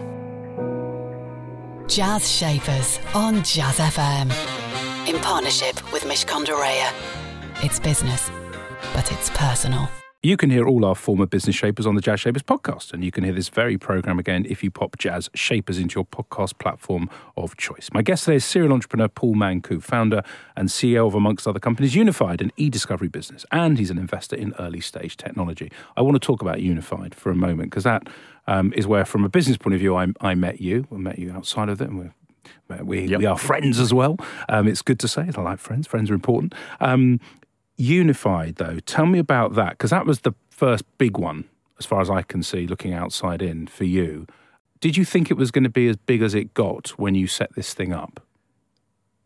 Jazz 1.89 2.31
Shapers 2.31 3.01
on 3.13 3.43
Jazz 3.43 3.79
FM 3.81 4.31
in 5.09 5.21
partnership 5.21 5.93
with 5.93 6.05
Mishcon 6.05 6.45
de 6.45 6.55
It's 7.65 7.81
business, 7.81 8.31
but 8.95 9.11
it's 9.11 9.31
personal. 9.31 9.89
You 10.21 10.37
can 10.37 10.51
hear 10.51 10.67
all 10.67 10.85
our 10.85 10.97
former 10.97 11.27
business 11.27 11.55
shapers 11.55 11.87
on 11.87 11.95
the 11.95 12.01
Jazz 12.01 12.19
Shapers 12.19 12.43
podcast, 12.43 12.93
and 12.93 13.05
you 13.05 13.13
can 13.13 13.23
hear 13.23 13.33
this 13.33 13.51
very 13.51 13.79
program 13.79 14.19
again 14.19 14.45
if 14.49 14.65
you 14.65 14.71
pop 14.73 14.99
Jazz 14.99 15.31
Shapers 15.33 15.79
into 15.79 15.95
your 15.95 16.07
podcast 16.07 16.59
platform 16.59 17.09
of 17.37 17.57
choice. 17.57 17.89
My 17.95 18.03
guest 18.03 18.25
today 18.25 18.35
is 18.35 18.45
serial 18.45 18.73
entrepreneur 18.73 19.07
Paul 19.07 19.37
Mankoo, 19.37 19.81
founder 19.81 20.25
and 20.57 20.71
CEO 20.71 21.07
of, 21.07 21.15
amongst 21.15 21.47
other 21.47 21.61
companies, 21.61 21.95
Unified, 21.95 22.41
an 22.41 22.51
e 22.57 22.69
discovery 22.69 23.07
business, 23.07 23.47
and 23.53 23.79
he's 23.79 23.93
an 23.93 23.99
investor 23.99 24.35
in 24.35 24.55
early 24.59 24.81
stage 24.81 25.17
technology. 25.17 25.71
I 25.97 26.03
want 26.03 26.17
to 26.17 26.27
talk 26.27 26.43
about 26.43 26.63
Unified 26.63 27.15
for 27.15 27.31
a 27.31 27.37
moment 27.37 27.71
because 27.71 27.85
that 27.85 28.09
um, 28.49 28.73
is 28.75 28.89
where, 28.89 29.05
from 29.05 29.25
a 29.25 29.29
business 29.29 29.57
point 29.57 29.75
of 29.75 29.81
view, 29.81 29.95
I, 29.95 30.09
I 30.21 30.35
met 30.35 30.61
you. 30.61 30.89
I 30.91 30.97
met 30.97 31.21
you 31.21 31.31
outside 31.31 31.69
of 31.69 31.81
it, 31.81 31.91
and 31.91 31.97
we're 31.97 32.15
we, 32.83 33.03
yep. 33.03 33.21
we 33.21 33.27
are 33.27 33.39
friends 33.39 33.79
as 33.79 33.95
well. 33.95 34.17
Um, 34.49 34.67
it's 34.67 34.83
good 34.83 34.99
to 34.99 35.07
say 35.07 35.31
I 35.33 35.41
like 35.41 35.61
friends. 35.61 35.87
Friends 35.87 36.11
are 36.11 36.15
important. 36.15 36.57
Um, 36.81 37.21
unified, 37.79 38.57
though, 38.57 38.81
tell 38.81 39.07
me 39.07 39.19
about 39.19 39.55
that 39.55 39.71
because 39.71 39.91
that 39.91 40.05
was 40.05 40.21
the 40.21 40.35
first 40.51 40.85
big 40.99 41.17
one, 41.17 41.45
as 41.79 41.87
far 41.87 42.01
as 42.01 42.11
I 42.11 42.23
can 42.23 42.43
see, 42.43 42.67
looking 42.67 42.93
outside 42.93 43.41
in 43.41 43.67
for 43.67 43.85
you. 43.85 44.27
Did 44.81 44.97
you 44.97 45.05
think 45.05 45.31
it 45.31 45.37
was 45.37 45.51
going 45.51 45.65
to 45.65 45.71
be 45.71 45.89
as 45.89 45.97
big 45.97 46.23
as 46.23 46.35
it 46.35 46.55
got 46.55 46.91
when 46.91 47.15
you 47.15 47.27
set 47.27 47.55
this 47.55 47.75
thing 47.75 47.93
up? 47.93 48.21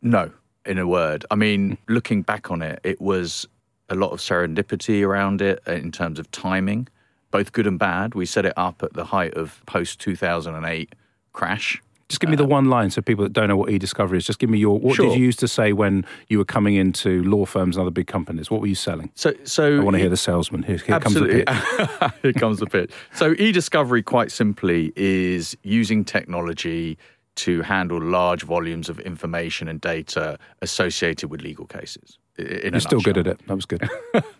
No, 0.00 0.30
in 0.64 0.78
a 0.78 0.86
word. 0.86 1.24
I 1.30 1.34
mean, 1.34 1.76
hmm. 1.76 1.92
looking 1.92 2.22
back 2.22 2.50
on 2.50 2.62
it, 2.62 2.80
it 2.84 3.00
was 3.00 3.46
a 3.88 3.94
lot 3.94 4.12
of 4.12 4.20
serendipity 4.20 5.04
around 5.04 5.42
it 5.42 5.60
uh, 5.66 5.72
in 5.72 5.92
terms 5.92 6.18
of 6.18 6.30
timing, 6.30 6.88
both 7.30 7.52
good 7.52 7.66
and 7.66 7.78
bad. 7.78 8.14
We 8.14 8.26
set 8.26 8.46
it 8.46 8.54
up 8.56 8.82
at 8.82 8.92
the 8.94 9.04
height 9.04 9.34
of 9.34 9.60
post 9.66 10.00
2008 10.00 10.94
crash 11.32 11.82
just 12.12 12.20
give 12.20 12.28
me 12.28 12.36
the 12.36 12.44
one 12.44 12.66
line 12.66 12.90
so 12.90 13.00
people 13.00 13.24
that 13.24 13.32
don't 13.32 13.48
know 13.48 13.56
what 13.56 13.70
e-discovery 13.70 14.18
is. 14.18 14.26
Just 14.26 14.38
give 14.38 14.50
me 14.50 14.58
your 14.58 14.78
what 14.78 14.96
sure. 14.96 15.08
did 15.08 15.18
you 15.18 15.24
use 15.24 15.34
to 15.36 15.48
say 15.48 15.72
when 15.72 16.04
you 16.28 16.36
were 16.36 16.44
coming 16.44 16.74
into 16.74 17.22
law 17.24 17.46
firms 17.46 17.74
and 17.74 17.80
other 17.80 17.90
big 17.90 18.06
companies? 18.06 18.50
What 18.50 18.60
were 18.60 18.66
you 18.66 18.74
selling? 18.74 19.10
So, 19.14 19.32
so 19.44 19.80
I 19.80 19.82
want 19.82 19.94
to 19.94 19.98
hear 19.98 20.10
the 20.10 20.16
salesman. 20.18 20.62
Here, 20.62 20.76
here 20.76 21.00
comes 21.00 21.14
the 21.14 21.24
pitch. 21.24 22.12
here 22.22 22.32
comes 22.34 22.58
the 22.58 22.66
pitch. 22.66 22.90
So, 23.14 23.34
e-discovery, 23.38 24.02
quite 24.02 24.30
simply, 24.30 24.92
is 24.94 25.56
using 25.62 26.04
technology 26.04 26.98
to 27.34 27.62
handle 27.62 27.98
large 27.98 28.42
volumes 28.42 28.90
of 28.90 29.00
information 29.00 29.66
and 29.66 29.80
data 29.80 30.38
associated 30.60 31.30
with 31.30 31.40
legal 31.40 31.64
cases. 31.64 32.18
You're 32.36 32.78
still 32.80 33.00
good 33.00 33.16
at 33.16 33.26
it. 33.26 33.40
That 33.46 33.54
was 33.54 33.64
good. 33.64 33.88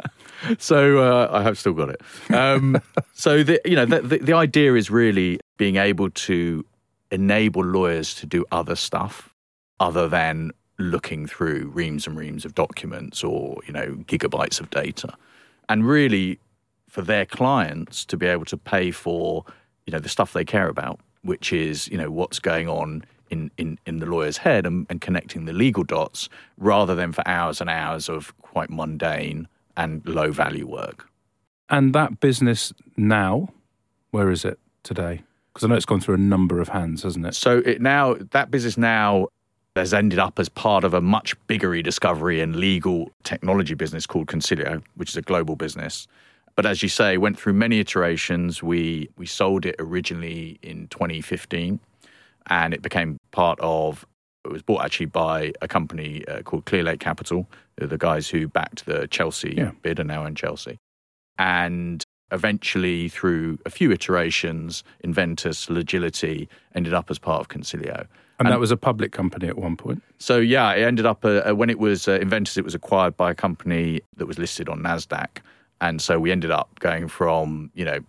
so 0.59 0.99
uh, 0.99 1.31
I 1.33 1.43
have 1.43 1.59
still 1.59 1.73
got 1.73 1.89
it. 1.89 2.03
Um, 2.35 2.83
so 3.15 3.43
the 3.43 3.63
you 3.65 3.77
know 3.77 3.87
the, 3.87 4.03
the, 4.03 4.19
the 4.19 4.33
idea 4.35 4.75
is 4.75 4.91
really 4.91 5.41
being 5.57 5.77
able 5.77 6.11
to 6.11 6.67
enable 7.13 7.65
lawyers 7.65 8.15
to 8.17 8.27
do 8.27 8.45
other 8.51 8.75
stuff 8.75 9.33
other 9.79 10.09
than 10.09 10.51
looking 10.79 11.27
through 11.27 11.71
reams 11.73 12.07
and 12.07 12.17
reams 12.17 12.45
of 12.45 12.55
documents 12.55 13.23
or 13.23 13.61
you 13.67 13.73
know 13.73 13.95
gigabytes 14.07 14.61
of 14.61 14.69
data. 14.71 15.15
And 15.69 15.87
really 15.87 16.41
for 16.89 17.03
their 17.03 17.25
clients 17.25 18.05
to 18.07 18.17
be 18.17 18.27
able 18.27 18.47
to 18.47 18.57
pay 18.57 18.91
for 18.91 19.45
you 19.87 19.93
know 19.93 20.01
the 20.01 20.09
stuff 20.09 20.33
they 20.33 20.45
care 20.45 20.69
about 20.69 20.99
which 21.23 21.53
is 21.53 21.89
you 21.89 21.99
know 21.99 22.11
what's 22.11 22.39
going 22.39 22.69
on 22.69 23.05
in, 23.31 23.51
in, 23.57 23.79
in 23.87 23.99
the 23.99 24.07
lawyer's 24.07 24.37
head 24.37 24.67
and, 24.67 24.87
and 24.91 25.01
connecting 25.01 25.47
the 25.47 25.55
legal 25.55 25.85
dots 25.85 26.29
rather 26.59 26.95
than 26.95 27.13
for 27.13 27.27
hours 27.27 27.63
and 27.63 27.71
hours 27.71 28.09
of 28.09 28.37
quite 28.43 28.69
mundane 28.69 29.49
and 29.75 30.07
low 30.07 30.31
value 30.31 30.67
work. 30.67 31.09
And 31.71 31.95
that 31.95 32.21
business 32.21 32.75
now 32.97 33.49
where 34.11 34.31
is 34.31 34.45
it 34.45 34.59
today 34.83 35.23
because 35.53 35.65
I 35.65 35.69
know 35.69 35.75
it's 35.75 35.87
gone 35.87 36.01
through 36.01 36.15
a 36.15 36.19
number 36.19 36.61
of 36.61 36.69
hands, 36.69 37.03
hasn't 37.03 37.27
it? 37.27 37.35
So 37.35 37.59
it 37.59 37.81
now 37.81 38.17
that 38.31 38.51
business 38.51 38.77
now 38.77 39.29
has 39.77 39.95
ended 39.95 40.19
up 40.19 40.39
as 40.39 40.49
part 40.49 40.85
of 40.85 40.93
a 40.95 41.01
much 41.01 41.35
bigger 41.47 41.75
e-discovery 41.75 42.41
and 42.41 42.57
legal 42.57 43.11
technology 43.25 43.75
business 43.75 44.07
called 44.07 44.27
Consilio, 44.27 44.83
which 44.97 45.11
is 45.11 45.17
a 45.17 45.23
global 45.23 45.57
business. 45.57 46.07
But 46.57 46.67
as 46.67 46.83
you 46.83 46.91
say, 46.91 47.17
went 47.17 47.39
through 47.39 47.55
many 47.55 47.81
iterations. 47.81 48.63
We 48.63 49.09
we 49.17 49.27
sold 49.27 49.65
it 49.67 49.77
originally 49.79 50.59
in 50.63 50.89
2015, 50.89 51.81
and 52.49 52.75
it 52.75 52.83
became 52.83 53.19
part 53.31 53.59
of. 53.61 54.07
It 54.45 54.51
was 54.51 54.63
bought 54.63 54.85
actually 54.85 55.07
by 55.07 55.53
a 55.63 55.69
company 55.69 56.27
uh, 56.27 56.43
called 56.43 56.65
Clearlake 56.65 56.99
Capital, 56.99 57.49
the 57.77 57.97
guys 57.97 58.29
who 58.29 58.49
backed 58.49 58.87
the 58.87 59.07
Chelsea 59.07 59.55
yeah. 59.57 59.71
bid 59.83 60.01
and 60.01 60.09
now 60.09 60.27
in 60.27 60.35
Chelsea. 60.35 60.79
And 61.39 62.05
eventually, 62.33 63.09
through 63.09 63.59
a 63.67 63.71
few 63.71 63.93
iterations, 63.93 64.83
Inventus, 65.05 65.69
Logility 65.69 66.49
ended 66.75 66.95
up 66.95 67.11
as 67.11 67.19
part 67.19 67.41
of 67.41 67.49
Consilio. 67.49 68.07
And, 68.39 68.49
and, 68.49 68.53
that 68.53 68.59
was 68.59 68.71
a 68.71 68.77
public 68.77 69.13
company 69.13 69.47
at 69.47 69.57
one 69.57 69.77
point. 69.77 70.03
So 70.19 70.39
yeah, 70.39 70.73
it 70.73 70.83
ended 70.83 71.07
up 71.07 71.25
uh, 71.25 71.43
uh, 71.49 71.55
when 71.55 71.71
it 71.71 71.79
was 71.79 72.09
uh, 72.09 72.19
Inventus. 72.19 72.57
It 72.57 72.65
was 72.65 72.75
acquired 72.75 73.17
by 73.17 73.31
a 73.31 73.35
company 73.35 74.01
that 74.17 74.27
was 74.27 74.39
listed 74.39 74.69
on 74.69 74.83
Nasdaq, 74.83 75.39
and 75.81 76.03
so 76.03 76.19
we 76.19 76.33
ended 76.33 76.51
up 76.51 76.81
going 76.81 77.07
from 77.07 77.71
you 77.75 77.85
know 77.85 78.01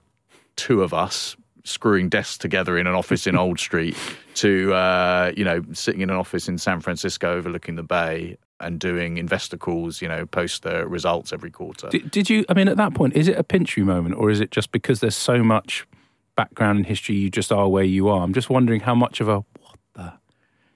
two 0.55 0.81
of 0.81 0.93
us 0.93 1.35
screwing 1.65 2.09
desks 2.09 2.37
together 2.37 2.77
in 2.77 2.87
an 2.87 2.93
office 2.93 3.27
in 3.27 3.37
Old 3.37 3.59
Street 3.59 3.95
to 4.35 4.73
uh, 4.73 5.31
you 5.37 5.43
know 5.43 5.61
sitting 5.73 6.01
in 6.01 6.09
an 6.09 6.15
office 6.15 6.47
in 6.47 6.57
San 6.57 6.79
Francisco 6.79 7.33
overlooking 7.33 7.75
the 7.75 7.83
bay 7.83 8.37
and 8.63 8.79
doing 8.79 9.17
investor 9.17 9.57
calls, 9.57 10.01
you 10.01 10.07
know, 10.07 10.25
post 10.25 10.63
the 10.63 10.87
results 10.87 11.33
every 11.33 11.51
quarter. 11.51 11.89
Did, 11.89 12.09
did 12.11 12.29
you? 12.29 12.45
I 12.49 12.53
mean, 12.53 12.67
at 12.67 12.77
that 12.77 12.93
point, 12.93 13.15
is 13.15 13.27
it 13.27 13.37
a 13.37 13.43
pinch 13.43 13.77
me 13.77 13.83
moment, 13.83 14.15
or 14.15 14.29
is 14.29 14.39
it 14.39 14.51
just 14.51 14.71
because 14.71 14.99
there's 14.99 15.15
so 15.15 15.43
much 15.43 15.85
background 16.35 16.77
and 16.77 16.85
history, 16.85 17.15
you 17.15 17.29
just 17.29 17.51
are 17.51 17.69
where 17.69 17.83
you 17.83 18.09
are? 18.09 18.23
I'm 18.23 18.33
just 18.33 18.49
wondering 18.49 18.81
how 18.81 18.95
much 18.95 19.21
of 19.21 19.29
a 19.29 19.37
what 19.59 19.77
the. 19.93 20.13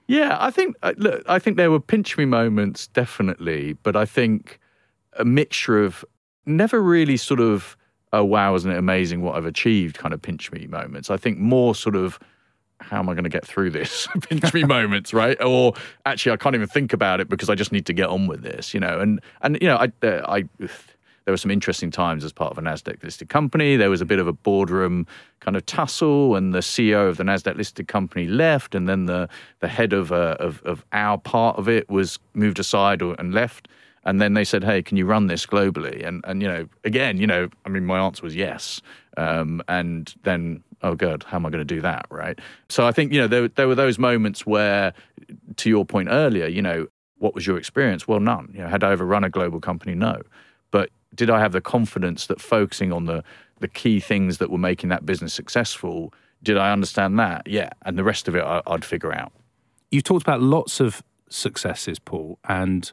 Yeah, 0.06 0.36
I 0.40 0.50
think 0.50 0.76
uh, 0.82 0.94
look, 0.96 1.22
I 1.26 1.38
think 1.38 1.56
there 1.56 1.70
were 1.70 1.80
pinch 1.80 2.16
me 2.16 2.24
moments 2.24 2.86
definitely, 2.88 3.74
but 3.82 3.96
I 3.96 4.04
think 4.04 4.58
a 5.18 5.24
mixture 5.24 5.82
of 5.82 6.04
never 6.46 6.80
really 6.82 7.16
sort 7.16 7.40
of 7.40 7.76
oh 8.12 8.24
wow, 8.24 8.54
isn't 8.54 8.70
it 8.70 8.78
amazing 8.78 9.22
what 9.22 9.36
I've 9.36 9.46
achieved 9.46 9.98
kind 9.98 10.14
of 10.14 10.22
pinch 10.22 10.50
me 10.52 10.66
moments. 10.66 11.10
I 11.10 11.16
think 11.16 11.38
more 11.38 11.74
sort 11.74 11.96
of 11.96 12.18
how 12.80 12.98
am 12.98 13.08
I 13.08 13.14
going 13.14 13.24
to 13.24 13.30
get 13.30 13.44
through 13.44 13.70
this 13.70 14.06
pinch 14.22 14.54
me 14.54 14.64
moments, 14.64 15.12
right? 15.12 15.40
Or 15.42 15.74
actually, 16.06 16.32
I 16.32 16.36
can't 16.36 16.54
even 16.54 16.68
think 16.68 16.92
about 16.92 17.20
it 17.20 17.28
because 17.28 17.50
I 17.50 17.54
just 17.54 17.72
need 17.72 17.86
to 17.86 17.92
get 17.92 18.08
on 18.08 18.26
with 18.26 18.42
this, 18.42 18.72
you 18.72 18.80
know. 18.80 19.00
And 19.00 19.20
and 19.42 19.58
you 19.60 19.68
know, 19.68 19.76
I 19.76 20.06
uh, 20.06 20.22
I 20.28 20.44
there 21.28 21.32
were 21.34 21.36
some 21.36 21.50
interesting 21.50 21.90
times 21.90 22.24
as 22.24 22.32
part 22.32 22.52
of 22.52 22.56
a 22.56 22.62
NASDAQ 22.62 23.02
listed 23.02 23.28
company. 23.28 23.76
There 23.76 23.90
was 23.90 24.00
a 24.00 24.06
bit 24.06 24.18
of 24.18 24.26
a 24.26 24.32
boardroom 24.32 25.06
kind 25.40 25.58
of 25.58 25.66
tussle, 25.66 26.36
and 26.36 26.54
the 26.54 26.60
CEO 26.60 27.06
of 27.06 27.18
the 27.18 27.22
NASDAQ 27.22 27.54
listed 27.54 27.86
company 27.86 28.26
left, 28.26 28.74
and 28.74 28.88
then 28.88 29.04
the, 29.04 29.28
the 29.60 29.68
head 29.68 29.92
of, 29.92 30.10
uh, 30.10 30.36
of, 30.40 30.62
of 30.62 30.86
our 30.92 31.18
part 31.18 31.58
of 31.58 31.68
it 31.68 31.86
was 31.90 32.18
moved 32.32 32.58
aside 32.58 33.02
or, 33.02 33.14
and 33.18 33.34
left. 33.34 33.68
And 34.04 34.22
then 34.22 34.32
they 34.32 34.44
said, 34.44 34.64
"Hey, 34.64 34.82
can 34.82 34.96
you 34.96 35.04
run 35.04 35.26
this 35.26 35.44
globally?" 35.44 36.02
And 36.02 36.24
and 36.26 36.40
you 36.40 36.48
know, 36.48 36.66
again, 36.84 37.18
you 37.18 37.26
know, 37.26 37.50
I 37.66 37.68
mean, 37.68 37.84
my 37.84 37.98
answer 37.98 38.22
was 38.22 38.34
yes. 38.34 38.80
Um, 39.18 39.60
and 39.68 40.14
then, 40.22 40.64
oh 40.82 40.94
god, 40.94 41.24
how 41.26 41.36
am 41.36 41.46
I 41.46 41.50
going 41.50 41.66
to 41.66 41.74
do 41.74 41.80
that, 41.80 42.06
right? 42.10 42.38
So 42.68 42.86
I 42.86 42.92
think 42.92 43.12
you 43.12 43.20
know 43.20 43.26
there 43.26 43.48
there 43.48 43.68
were 43.68 43.74
those 43.74 43.98
moments 43.98 44.46
where, 44.46 44.92
to 45.56 45.68
your 45.68 45.84
point 45.84 46.08
earlier, 46.10 46.46
you 46.46 46.62
know, 46.62 46.86
what 47.18 47.34
was 47.34 47.46
your 47.46 47.58
experience? 47.58 48.08
Well, 48.08 48.20
none. 48.20 48.50
You 48.52 48.60
know, 48.60 48.68
had 48.68 48.84
I 48.84 48.92
ever 48.92 49.04
run 49.04 49.24
a 49.24 49.30
global 49.30 49.60
company? 49.60 49.94
No. 49.94 50.22
But 50.70 50.90
did 51.14 51.30
I 51.30 51.40
have 51.40 51.52
the 51.52 51.60
confidence 51.60 52.26
that 52.26 52.40
focusing 52.40 52.92
on 52.92 53.06
the 53.06 53.24
the 53.60 53.68
key 53.68 54.00
things 54.00 54.38
that 54.38 54.50
were 54.50 54.58
making 54.58 54.88
that 54.90 55.04
business 55.04 55.34
successful? 55.34 56.12
Did 56.42 56.56
I 56.56 56.72
understand 56.72 57.18
that? 57.18 57.46
Yeah, 57.46 57.70
and 57.82 57.98
the 57.98 58.04
rest 58.04 58.28
of 58.28 58.36
it 58.36 58.44
I, 58.44 58.62
I'd 58.66 58.84
figure 58.84 59.12
out. 59.12 59.32
You 59.90 60.00
talked 60.02 60.22
about 60.22 60.40
lots 60.40 60.80
of 60.80 61.02
successes, 61.28 61.98
Paul, 61.98 62.38
and 62.48 62.90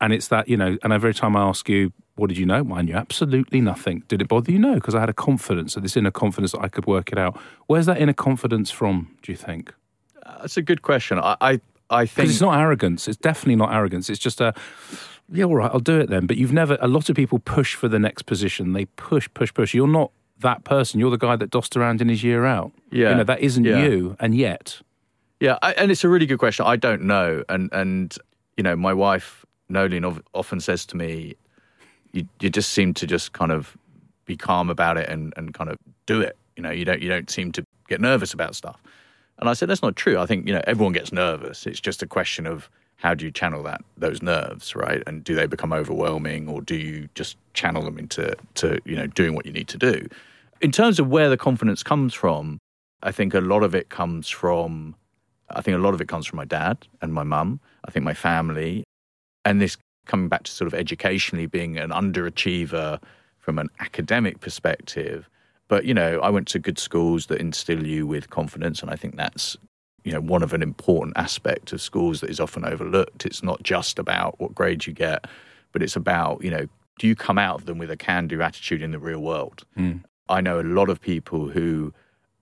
and 0.00 0.12
it's 0.12 0.28
that, 0.28 0.48
you 0.48 0.56
know, 0.56 0.76
and 0.82 0.92
every 0.92 1.14
time 1.14 1.36
I 1.36 1.42
ask 1.42 1.68
you, 1.68 1.92
what 2.16 2.28
did 2.28 2.38
you 2.38 2.46
know? 2.46 2.66
I 2.72 2.82
knew 2.82 2.94
absolutely 2.94 3.60
nothing. 3.60 4.04
Did 4.08 4.22
it 4.22 4.28
bother 4.28 4.52
you? 4.52 4.58
No, 4.58 4.74
because 4.74 4.94
I 4.94 5.00
had 5.00 5.08
a 5.08 5.14
confidence, 5.14 5.74
this 5.74 5.96
inner 5.96 6.10
confidence 6.10 6.52
that 6.52 6.60
I 6.60 6.68
could 6.68 6.86
work 6.86 7.10
it 7.10 7.18
out. 7.18 7.38
Where's 7.66 7.86
that 7.86 8.00
inner 8.00 8.12
confidence 8.12 8.70
from, 8.70 9.16
do 9.22 9.32
you 9.32 9.36
think? 9.36 9.74
Uh, 10.24 10.38
that's 10.42 10.56
a 10.56 10.62
good 10.62 10.82
question. 10.82 11.18
I, 11.18 11.36
I, 11.40 11.60
I 11.90 12.06
think. 12.06 12.16
Because 12.16 12.30
it's 12.30 12.40
not 12.40 12.58
arrogance. 12.58 13.08
It's 13.08 13.16
definitely 13.16 13.56
not 13.56 13.72
arrogance. 13.72 14.08
It's 14.08 14.20
just 14.20 14.40
a, 14.40 14.54
yeah, 15.32 15.44
all 15.44 15.56
right, 15.56 15.70
I'll 15.72 15.80
do 15.80 15.98
it 15.98 16.08
then. 16.08 16.26
But 16.26 16.36
you've 16.36 16.52
never, 16.52 16.78
a 16.80 16.86
lot 16.88 17.10
of 17.10 17.16
people 17.16 17.40
push 17.40 17.74
for 17.74 17.88
the 17.88 17.98
next 17.98 18.22
position. 18.22 18.74
They 18.74 18.84
push, 18.84 19.28
push, 19.34 19.52
push. 19.52 19.74
You're 19.74 19.88
not 19.88 20.12
that 20.38 20.64
person. 20.64 21.00
You're 21.00 21.10
the 21.10 21.16
guy 21.16 21.34
that 21.36 21.50
dossed 21.50 21.76
around 21.76 22.00
in 22.00 22.08
his 22.08 22.22
year 22.22 22.44
out. 22.44 22.72
Yeah. 22.92 23.10
You 23.10 23.14
know, 23.16 23.24
that 23.24 23.40
isn't 23.40 23.64
yeah. 23.64 23.82
you. 23.84 24.16
And 24.20 24.36
yet. 24.36 24.80
Yeah. 25.40 25.58
I, 25.62 25.72
and 25.72 25.90
it's 25.90 26.04
a 26.04 26.08
really 26.08 26.26
good 26.26 26.38
question. 26.38 26.64
I 26.64 26.76
don't 26.76 27.02
know. 27.02 27.42
And, 27.48 27.70
and, 27.72 28.16
you 28.56 28.62
know, 28.62 28.76
my 28.76 28.92
wife 28.92 29.44
Nolene 29.68 30.20
often 30.32 30.60
says 30.60 30.86
to 30.86 30.96
me, 30.96 31.34
you, 32.14 32.26
you 32.40 32.48
just 32.48 32.70
seem 32.70 32.94
to 32.94 33.06
just 33.06 33.32
kind 33.32 33.52
of 33.52 33.76
be 34.24 34.36
calm 34.36 34.70
about 34.70 34.96
it 34.96 35.08
and, 35.08 35.34
and 35.36 35.52
kind 35.52 35.68
of 35.68 35.76
do 36.06 36.20
it. 36.20 36.36
You 36.56 36.62
know, 36.62 36.70
you 36.70 36.84
don't 36.84 37.02
you 37.02 37.08
don't 37.08 37.28
seem 37.28 37.52
to 37.52 37.64
get 37.88 38.00
nervous 38.00 38.32
about 38.32 38.54
stuff. 38.54 38.80
And 39.38 39.48
I 39.48 39.52
said, 39.52 39.68
that's 39.68 39.82
not 39.82 39.96
true. 39.96 40.18
I 40.18 40.26
think, 40.26 40.46
you 40.46 40.54
know, 40.54 40.62
everyone 40.66 40.92
gets 40.92 41.12
nervous. 41.12 41.66
It's 41.66 41.80
just 41.80 42.02
a 42.02 42.06
question 42.06 42.46
of 42.46 42.70
how 42.96 43.14
do 43.14 43.24
you 43.24 43.32
channel 43.32 43.62
that 43.64 43.82
those 43.98 44.22
nerves, 44.22 44.76
right? 44.76 45.02
And 45.06 45.24
do 45.24 45.34
they 45.34 45.46
become 45.46 45.72
overwhelming 45.72 46.48
or 46.48 46.62
do 46.62 46.76
you 46.76 47.08
just 47.14 47.36
channel 47.52 47.82
them 47.82 47.98
into 47.98 48.34
to, 48.54 48.78
you 48.84 48.94
know, 48.96 49.08
doing 49.08 49.34
what 49.34 49.44
you 49.44 49.52
need 49.52 49.68
to 49.68 49.78
do? 49.78 50.06
In 50.60 50.70
terms 50.70 51.00
of 51.00 51.08
where 51.08 51.28
the 51.28 51.36
confidence 51.36 51.82
comes 51.82 52.14
from, 52.14 52.58
I 53.02 53.10
think 53.10 53.34
a 53.34 53.40
lot 53.40 53.64
of 53.64 53.74
it 53.74 53.88
comes 53.88 54.28
from 54.28 54.94
I 55.50 55.60
think 55.60 55.76
a 55.76 55.80
lot 55.80 55.92
of 55.92 56.00
it 56.00 56.08
comes 56.08 56.26
from 56.26 56.38
my 56.38 56.46
dad 56.46 56.86
and 57.02 57.12
my 57.12 57.22
mum. 57.22 57.60
I 57.86 57.90
think 57.90 58.04
my 58.04 58.14
family 58.14 58.84
and 59.44 59.60
this 59.60 59.76
coming 60.06 60.28
back 60.28 60.44
to 60.44 60.50
sort 60.50 60.66
of 60.66 60.74
educationally 60.74 61.46
being 61.46 61.78
an 61.78 61.90
underachiever 61.90 63.00
from 63.38 63.58
an 63.58 63.68
academic 63.80 64.40
perspective. 64.40 65.28
But, 65.68 65.84
you 65.84 65.94
know, 65.94 66.20
I 66.20 66.30
went 66.30 66.48
to 66.48 66.58
good 66.58 66.78
schools 66.78 67.26
that 67.26 67.40
instill 67.40 67.86
you 67.86 68.06
with 68.06 68.30
confidence. 68.30 68.82
And 68.82 68.90
I 68.90 68.96
think 68.96 69.16
that's, 69.16 69.56
you 70.04 70.12
know, 70.12 70.20
one 70.20 70.42
of 70.42 70.52
an 70.52 70.62
important 70.62 71.16
aspect 71.16 71.72
of 71.72 71.80
schools 71.80 72.20
that 72.20 72.30
is 72.30 72.40
often 72.40 72.64
overlooked. 72.64 73.24
It's 73.24 73.42
not 73.42 73.62
just 73.62 73.98
about 73.98 74.38
what 74.40 74.54
grades 74.54 74.86
you 74.86 74.92
get, 74.92 75.26
but 75.72 75.82
it's 75.82 75.96
about, 75.96 76.44
you 76.44 76.50
know, 76.50 76.66
do 76.98 77.06
you 77.06 77.16
come 77.16 77.38
out 77.38 77.60
of 77.60 77.66
them 77.66 77.78
with 77.78 77.90
a 77.90 77.96
can 77.96 78.28
do 78.28 78.40
attitude 78.42 78.82
in 78.82 78.92
the 78.92 78.98
real 78.98 79.20
world? 79.20 79.64
Mm. 79.76 80.04
I 80.28 80.40
know 80.40 80.60
a 80.60 80.62
lot 80.62 80.88
of 80.90 81.00
people 81.00 81.48
who 81.48 81.92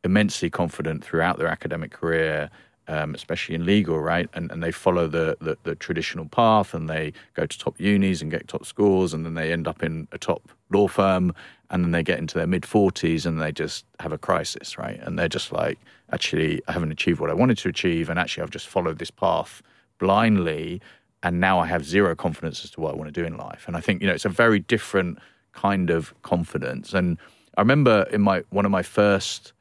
immensely 0.04 0.50
confident 0.50 1.04
throughout 1.04 1.38
their 1.38 1.46
academic 1.46 1.92
career 1.92 2.50
um, 2.88 3.14
especially 3.14 3.54
in 3.54 3.64
legal, 3.64 3.98
right? 3.98 4.28
And, 4.34 4.50
and 4.50 4.62
they 4.62 4.72
follow 4.72 5.06
the, 5.06 5.36
the, 5.40 5.56
the, 5.62 5.74
traditional 5.74 6.26
path 6.26 6.74
and 6.74 6.90
they 6.90 7.12
go 7.34 7.46
to 7.46 7.58
top 7.58 7.78
unis 7.78 8.22
and 8.22 8.30
get 8.30 8.48
top 8.48 8.66
scores, 8.66 9.14
and 9.14 9.24
then 9.24 9.34
they 9.34 9.52
end 9.52 9.68
up 9.68 9.82
in 9.82 10.08
a 10.12 10.18
top 10.18 10.50
law 10.70 10.88
firm, 10.88 11.32
and 11.70 11.84
then 11.84 11.92
they 11.92 12.02
get 12.02 12.18
into 12.18 12.36
their 12.36 12.46
mid 12.46 12.62
40s 12.62 13.24
and 13.24 13.40
they 13.40 13.52
just 13.52 13.84
have 14.00 14.12
a 14.12 14.18
crisis, 14.18 14.78
right? 14.78 14.98
And 15.00 15.18
they're 15.18 15.28
just 15.28 15.52
like, 15.52 15.78
actually, 16.12 16.60
I 16.68 16.72
haven't 16.72 16.92
achieved 16.92 17.20
what 17.20 17.30
I 17.30 17.34
wanted 17.34 17.58
to 17.58 17.68
achieve, 17.68 18.10
and 18.10 18.18
actually, 18.18 18.42
I've 18.42 18.50
just 18.50 18.66
followed 18.66 18.98
this 18.98 19.10
path 19.10 19.62
blindly, 19.98 20.80
and 21.22 21.40
now 21.40 21.60
I 21.60 21.66
have 21.66 21.84
zero 21.84 22.16
confidence 22.16 22.64
as 22.64 22.70
to 22.72 22.80
what 22.80 22.94
I 22.94 22.96
want 22.96 23.14
to 23.14 23.20
do 23.20 23.24
in 23.24 23.36
life. 23.36 23.64
And 23.68 23.76
I 23.76 23.80
think, 23.80 24.02
you 24.02 24.08
know, 24.08 24.14
it's 24.14 24.24
a 24.24 24.28
very 24.28 24.58
different 24.58 25.18
kind 25.52 25.90
of 25.90 26.20
confidence. 26.22 26.94
And 26.94 27.18
I 27.56 27.60
remember 27.60 28.06
in 28.10 28.22
my 28.22 28.42
one 28.50 28.64
of 28.64 28.72
my 28.72 28.82
first 28.82 29.52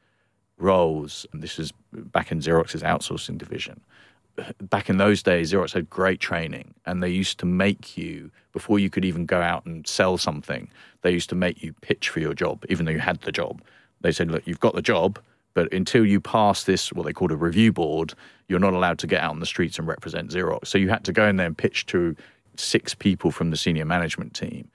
roles, 0.58 1.26
and 1.32 1.42
this 1.42 1.58
was 1.58 1.72
back 1.92 2.32
in 2.32 2.40
Xerox's 2.40 2.82
outsourcing 2.82 3.38
division. 3.38 3.80
Back 4.60 4.88
in 4.88 4.96
those 4.96 5.22
days, 5.22 5.52
Xerox 5.52 5.72
had 5.72 5.90
great 5.90 6.18
training, 6.18 6.74
and 6.86 7.02
they 7.02 7.10
used 7.10 7.38
to 7.40 7.46
make 7.46 7.98
you 7.98 8.30
before 8.52 8.78
you 8.78 8.88
could 8.88 9.04
even 9.04 9.26
go 9.26 9.40
out 9.40 9.66
and 9.66 9.86
sell 9.86 10.16
something. 10.16 10.68
They 11.02 11.10
used 11.10 11.28
to 11.30 11.34
make 11.34 11.62
you 11.62 11.74
pitch 11.82 12.08
for 12.08 12.20
your 12.20 12.32
job, 12.32 12.64
even 12.70 12.86
though 12.86 12.92
you 12.92 12.98
had 12.98 13.20
the 13.20 13.32
job. 13.32 13.60
They 14.00 14.12
said, 14.12 14.30
"Look, 14.30 14.46
you've 14.46 14.60
got 14.60 14.74
the 14.74 14.82
job, 14.82 15.18
but 15.52 15.72
until 15.72 16.06
you 16.06 16.18
pass 16.18 16.64
this, 16.64 16.92
what 16.92 17.04
they 17.04 17.12
called 17.12 17.30
a 17.30 17.36
review 17.36 17.72
board, 17.72 18.14
you're 18.48 18.58
not 18.58 18.72
allowed 18.72 18.98
to 19.00 19.06
get 19.06 19.22
out 19.22 19.32
on 19.32 19.40
the 19.40 19.46
streets 19.46 19.78
and 19.78 19.86
represent 19.86 20.30
Xerox." 20.30 20.68
So 20.68 20.78
you 20.78 20.88
had 20.88 21.04
to 21.04 21.12
go 21.12 21.28
in 21.28 21.36
there 21.36 21.46
and 21.46 21.56
pitch 21.56 21.84
to 21.86 22.16
six 22.56 22.94
people 22.94 23.30
from 23.30 23.50
the 23.50 23.56
senior 23.56 23.84
management 23.84 24.34
team 24.34 24.70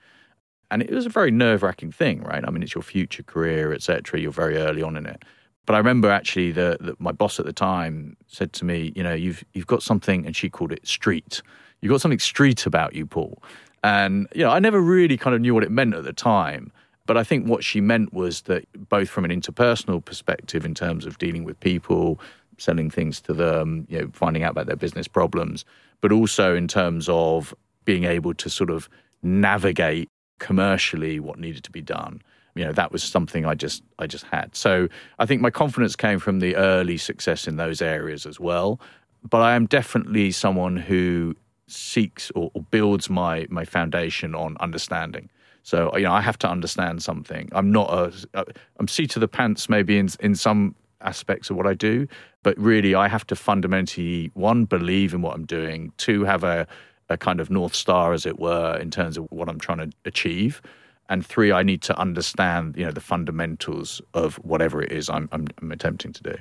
and 0.70 0.82
it 0.82 0.90
was 0.90 1.06
a 1.06 1.10
very 1.10 1.30
nerve-wracking 1.30 1.92
thing 1.92 2.22
right 2.22 2.44
i 2.46 2.50
mean 2.50 2.62
it's 2.62 2.74
your 2.74 2.82
future 2.82 3.22
career 3.22 3.72
etc 3.72 4.20
you're 4.20 4.32
very 4.32 4.56
early 4.56 4.82
on 4.82 4.96
in 4.96 5.06
it 5.06 5.24
but 5.68 5.74
I 5.74 5.78
remember 5.78 6.10
actually 6.10 6.50
that 6.52 6.98
my 6.98 7.12
boss 7.12 7.38
at 7.38 7.44
the 7.44 7.52
time 7.52 8.16
said 8.26 8.54
to 8.54 8.64
me, 8.64 8.90
you 8.96 9.02
know, 9.02 9.12
you've 9.12 9.44
you've 9.52 9.66
got 9.66 9.82
something, 9.82 10.24
and 10.24 10.34
she 10.34 10.48
called 10.48 10.72
it 10.72 10.88
street. 10.88 11.42
You've 11.82 11.90
got 11.90 12.00
something 12.00 12.18
street 12.18 12.64
about 12.64 12.94
you, 12.94 13.04
Paul. 13.04 13.42
And 13.84 14.28
you 14.34 14.44
know, 14.44 14.50
I 14.50 14.60
never 14.60 14.80
really 14.80 15.18
kind 15.18 15.36
of 15.36 15.42
knew 15.42 15.52
what 15.52 15.62
it 15.62 15.70
meant 15.70 15.92
at 15.92 16.04
the 16.04 16.14
time. 16.14 16.72
But 17.04 17.18
I 17.18 17.22
think 17.22 17.46
what 17.46 17.62
she 17.62 17.82
meant 17.82 18.14
was 18.14 18.40
that 18.42 18.64
both 18.88 19.10
from 19.10 19.26
an 19.26 19.30
interpersonal 19.30 20.02
perspective, 20.02 20.64
in 20.64 20.72
terms 20.72 21.04
of 21.04 21.18
dealing 21.18 21.44
with 21.44 21.60
people, 21.60 22.18
selling 22.56 22.88
things 22.88 23.20
to 23.20 23.34
them, 23.34 23.86
you 23.90 24.00
know, 24.00 24.10
finding 24.14 24.44
out 24.44 24.52
about 24.52 24.68
their 24.68 24.76
business 24.76 25.06
problems, 25.06 25.66
but 26.00 26.12
also 26.12 26.56
in 26.56 26.66
terms 26.66 27.10
of 27.10 27.54
being 27.84 28.04
able 28.04 28.32
to 28.32 28.48
sort 28.48 28.70
of 28.70 28.88
navigate 29.22 30.08
commercially 30.38 31.20
what 31.20 31.38
needed 31.38 31.62
to 31.64 31.70
be 31.70 31.82
done 31.82 32.22
you 32.58 32.64
know 32.64 32.72
that 32.72 32.90
was 32.90 33.04
something 33.04 33.46
I 33.46 33.54
just 33.54 33.84
I 34.00 34.08
just 34.08 34.24
had. 34.24 34.56
So 34.56 34.88
I 35.20 35.26
think 35.26 35.40
my 35.40 35.50
confidence 35.50 35.94
came 35.94 36.18
from 36.18 36.40
the 36.40 36.56
early 36.56 36.96
success 36.96 37.46
in 37.46 37.56
those 37.56 37.80
areas 37.80 38.26
as 38.26 38.40
well. 38.40 38.80
But 39.22 39.42
I 39.42 39.54
am 39.54 39.66
definitely 39.66 40.32
someone 40.32 40.76
who 40.76 41.36
seeks 41.68 42.32
or, 42.32 42.50
or 42.54 42.62
builds 42.62 43.08
my 43.08 43.46
my 43.48 43.64
foundation 43.64 44.34
on 44.34 44.56
understanding. 44.58 45.28
So 45.62 45.96
you 45.96 46.02
know 46.02 46.12
I 46.12 46.20
have 46.20 46.38
to 46.38 46.50
understand 46.50 47.00
something. 47.02 47.48
I'm 47.52 47.70
not 47.70 47.88
a 48.34 48.44
I'm 48.78 48.88
seat 48.88 49.14
of 49.14 49.20
the 49.20 49.28
pants 49.28 49.68
maybe 49.68 49.96
in 49.96 50.08
in 50.18 50.34
some 50.34 50.74
aspects 51.00 51.48
of 51.50 51.56
what 51.56 51.66
I 51.68 51.74
do, 51.74 52.08
but 52.42 52.58
really 52.58 52.96
I 52.96 53.06
have 53.06 53.24
to 53.28 53.36
fundamentally 53.36 54.32
one 54.34 54.64
believe 54.64 55.14
in 55.14 55.22
what 55.22 55.36
I'm 55.36 55.46
doing, 55.46 55.92
two 55.96 56.24
have 56.24 56.42
a 56.42 56.66
a 57.08 57.16
kind 57.16 57.40
of 57.40 57.50
north 57.50 57.74
star 57.74 58.12
as 58.12 58.26
it 58.26 58.38
were 58.40 58.76
in 58.78 58.90
terms 58.90 59.16
of 59.16 59.28
what 59.30 59.48
I'm 59.48 59.60
trying 59.60 59.78
to 59.78 59.90
achieve 60.04 60.60
and 61.08 61.24
three, 61.24 61.52
I 61.52 61.62
need 61.62 61.82
to 61.82 61.98
understand, 61.98 62.76
you 62.76 62.84
know, 62.84 62.92
the 62.92 63.00
fundamentals 63.00 64.00
of 64.14 64.36
whatever 64.36 64.82
it 64.82 64.92
is 64.92 65.08
I'm, 65.08 65.28
I'm, 65.32 65.46
I'm 65.60 65.72
attempting 65.72 66.12
to 66.12 66.22
do. 66.22 66.34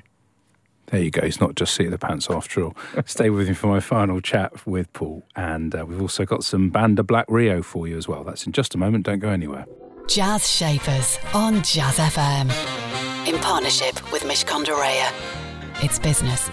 There 0.88 1.02
you 1.02 1.12
go. 1.12 1.22
It's 1.22 1.42
not 1.42 1.56
just 1.56 1.74
seat 1.76 1.86
of 1.86 1.92
the 1.92 1.98
pants 1.98 2.30
after 2.30 2.64
all. 2.64 2.78
Stay 3.06 3.30
with 3.30 3.50
me 3.50 3.54
for 3.54 3.68
my 3.68 3.82
final 3.82 4.22
chat 4.22 4.66
with 4.66 4.92
Paul. 4.94 5.26
And 5.36 5.76
uh, 5.76 5.86
we've 5.86 6.02
also 6.02 6.24
got 6.24 6.46
some 6.46 6.70
Banda 6.70 7.04
Black 7.04 7.26
Rio 7.28 7.62
for 7.62 7.88
you 7.88 7.98
as 7.98 8.08
well. 8.08 8.24
That's 8.24 8.46
in 8.46 8.54
just 8.54 8.74
a 8.74 8.78
moment. 8.78 9.06
Don't 9.06 9.20
go 9.20 9.30
anywhere. 9.30 9.66
Jazz 10.08 10.50
Shapers 10.50 11.20
on 11.34 11.56
Jazz 11.64 11.98
FM. 11.98 13.28
In 13.28 13.38
partnership 13.42 13.96
with 14.14 14.24
Mishcon 14.24 14.64
de 14.64 15.86
It's 15.86 16.00
business, 16.00 16.50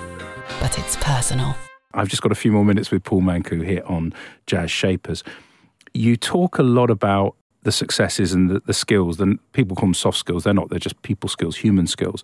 but 0.60 0.76
it's 0.80 0.96
personal. 0.96 1.54
I've 1.92 2.08
just 2.08 2.22
got 2.22 2.32
a 2.32 2.34
few 2.34 2.50
more 2.50 2.64
minutes 2.64 2.90
with 2.90 3.04
Paul 3.04 3.22
Mankoo 3.22 3.64
here 3.64 3.82
on 3.86 4.12
Jazz 4.48 4.72
Shapers. 4.72 5.22
You 5.92 6.16
talk 6.16 6.58
a 6.58 6.64
lot 6.64 6.90
about 6.90 7.36
the 7.64 7.72
successes 7.72 8.32
and 8.32 8.48
the, 8.48 8.60
the 8.60 8.72
skills, 8.72 9.16
then 9.16 9.38
people 9.52 9.74
call 9.76 9.88
them 9.88 9.94
soft 9.94 10.18
skills. 10.18 10.44
They're 10.44 10.54
not, 10.54 10.70
they're 10.70 10.78
just 10.78 11.00
people 11.02 11.28
skills, 11.28 11.56
human 11.56 11.86
skills. 11.86 12.22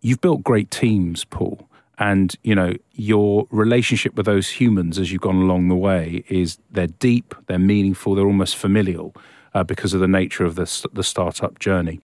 You've 0.00 0.20
built 0.20 0.42
great 0.42 0.70
teams, 0.70 1.24
Paul. 1.24 1.68
And, 1.98 2.34
you 2.42 2.54
know, 2.54 2.74
your 2.92 3.46
relationship 3.50 4.16
with 4.16 4.26
those 4.26 4.48
humans 4.50 4.98
as 4.98 5.12
you've 5.12 5.20
gone 5.20 5.36
along 5.36 5.68
the 5.68 5.76
way 5.76 6.24
is 6.28 6.58
they're 6.70 6.88
deep, 6.88 7.34
they're 7.46 7.58
meaningful, 7.58 8.14
they're 8.14 8.26
almost 8.26 8.56
familial 8.56 9.14
uh, 9.54 9.62
because 9.62 9.94
of 9.94 10.00
the 10.00 10.08
nature 10.08 10.44
of 10.44 10.56
the, 10.56 10.88
the 10.92 11.04
startup 11.04 11.60
journey. 11.60 12.00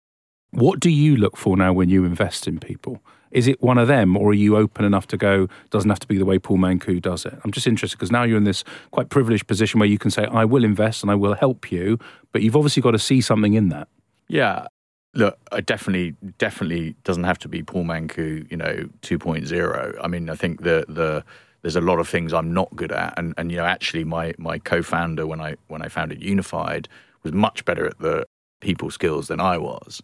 What 0.52 0.80
do 0.80 0.89
you 0.89 1.15
look 1.15 1.38
for 1.38 1.58
now 1.58 1.74
when 1.74 1.89
you 1.89 2.06
invest 2.06 2.48
in 2.48 2.60
people? 2.60 3.02
Is 3.31 3.47
it 3.47 3.61
one 3.61 3.77
of 3.77 3.87
them, 3.87 4.17
or 4.17 4.31
are 4.31 4.33
you 4.33 4.57
open 4.57 4.85
enough 4.85 5.07
to 5.07 5.17
go? 5.17 5.47
Doesn't 5.69 5.89
have 5.89 5.99
to 5.99 6.07
be 6.07 6.17
the 6.17 6.25
way 6.25 6.39
Paul 6.39 6.57
Mankoo 6.57 7.01
does 7.01 7.25
it. 7.25 7.37
I'm 7.43 7.51
just 7.51 7.67
interested 7.67 7.97
because 7.97 8.11
now 8.11 8.23
you're 8.23 8.37
in 8.37 8.43
this 8.43 8.63
quite 8.91 9.09
privileged 9.09 9.47
position 9.47 9.79
where 9.79 9.89
you 9.89 9.99
can 9.99 10.11
say, 10.11 10.25
"I 10.25 10.45
will 10.45 10.63
invest 10.63 11.03
and 11.03 11.11
I 11.11 11.15
will 11.15 11.35
help 11.35 11.71
you," 11.71 11.99
but 12.31 12.41
you've 12.41 12.55
obviously 12.55 12.81
got 12.81 12.91
to 12.91 12.99
see 12.99 13.21
something 13.21 13.53
in 13.53 13.69
that. 13.69 13.87
Yeah, 14.27 14.67
look, 15.13 15.37
I 15.51 15.61
definitely, 15.61 16.15
definitely 16.37 16.95
doesn't 17.03 17.23
have 17.23 17.39
to 17.39 17.47
be 17.47 17.63
Paul 17.63 17.83
Mankoo, 17.83 18.49
you 18.49 18.57
know, 18.57 18.89
2.0. 19.01 19.97
I 20.01 20.07
mean, 20.07 20.29
I 20.29 20.35
think 20.35 20.63
the 20.63 20.85
the 20.87 21.23
there's 21.61 21.75
a 21.75 21.81
lot 21.81 21.99
of 21.99 22.07
things 22.07 22.33
I'm 22.33 22.53
not 22.53 22.75
good 22.75 22.91
at, 22.91 23.13
and 23.17 23.33
and 23.37 23.51
you 23.51 23.57
know, 23.57 23.65
actually, 23.65 24.03
my 24.05 24.33
my 24.37 24.57
co-founder 24.57 25.27
when 25.27 25.41
I 25.41 25.55
when 25.67 25.81
I 25.81 25.87
founded 25.87 26.23
Unified 26.23 26.87
was 27.23 27.33
much 27.33 27.65
better 27.65 27.85
at 27.85 27.99
the 27.99 28.25
people 28.61 28.89
skills 28.89 29.27
than 29.27 29.39
I 29.39 29.57
was 29.57 30.01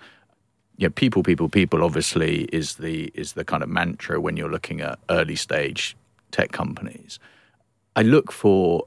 yeah, 0.77 0.89
people, 0.93 1.23
people, 1.23 1.49
people. 1.49 1.83
Obviously, 1.83 2.43
is 2.45 2.75
the 2.75 3.11
is 3.13 3.33
the 3.33 3.45
kind 3.45 3.63
of 3.63 3.69
mantra 3.69 4.19
when 4.19 4.35
you're 4.37 4.51
looking 4.51 4.81
at 4.81 4.99
early 5.09 5.35
stage 5.35 5.95
tech 6.31 6.51
companies. 6.51 7.19
I 7.95 8.01
look 8.01 8.31
for 8.31 8.85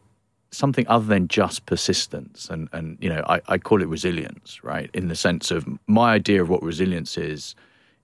something 0.51 0.87
other 0.89 1.07
than 1.07 1.29
just 1.29 1.67
persistence, 1.67 2.49
and 2.51 2.69
and 2.73 2.99
you 3.01 3.09
know, 3.09 3.25
I, 3.27 3.41
I 3.49 3.59
call 3.59 3.83
it 3.83 3.89
resilience, 3.89 4.63
right? 4.63 4.91
In 4.93 5.09
the 5.09 5.17
sense 5.17 5.51
of 5.51 5.67
my 5.87 6.13
idea 6.13 6.43
of 6.43 6.49
what 6.49 6.63
resilience 6.63 7.17
is, 7.17 7.55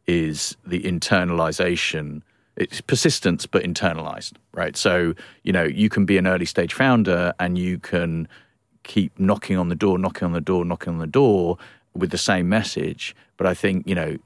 is 0.07 0.57
the 0.67 0.83
internalization. 0.83 2.23
It's 2.57 2.81
persistence, 2.81 3.47
but 3.47 3.65
internalized, 3.65 4.35
right? 4.53 4.77
So 4.77 5.15
you 5.43 5.53
know, 5.53 5.65
you 5.65 5.91
can 5.91 6.07
be 6.07 6.17
an 6.17 6.27
early 6.27 6.47
stage 6.47 6.73
founder, 6.73 7.35
and 7.39 7.59
you 7.59 7.79
can 7.79 8.29
keep 8.83 9.19
knocking 9.19 9.59
on 9.59 9.69
the 9.69 9.75
door, 9.75 9.99
knocking 9.99 10.27
on 10.27 10.33
the 10.33 10.41
door, 10.41 10.65
knocking 10.65 10.95
on 10.95 10.99
the 11.01 11.07
door, 11.07 11.59
with 11.95 12.11
the 12.11 12.19
same 12.19 12.49
message. 12.49 13.15
But 13.37 13.47
I 13.47 13.55
think, 13.55 13.87
you 13.89 13.95
know, 13.95 14.17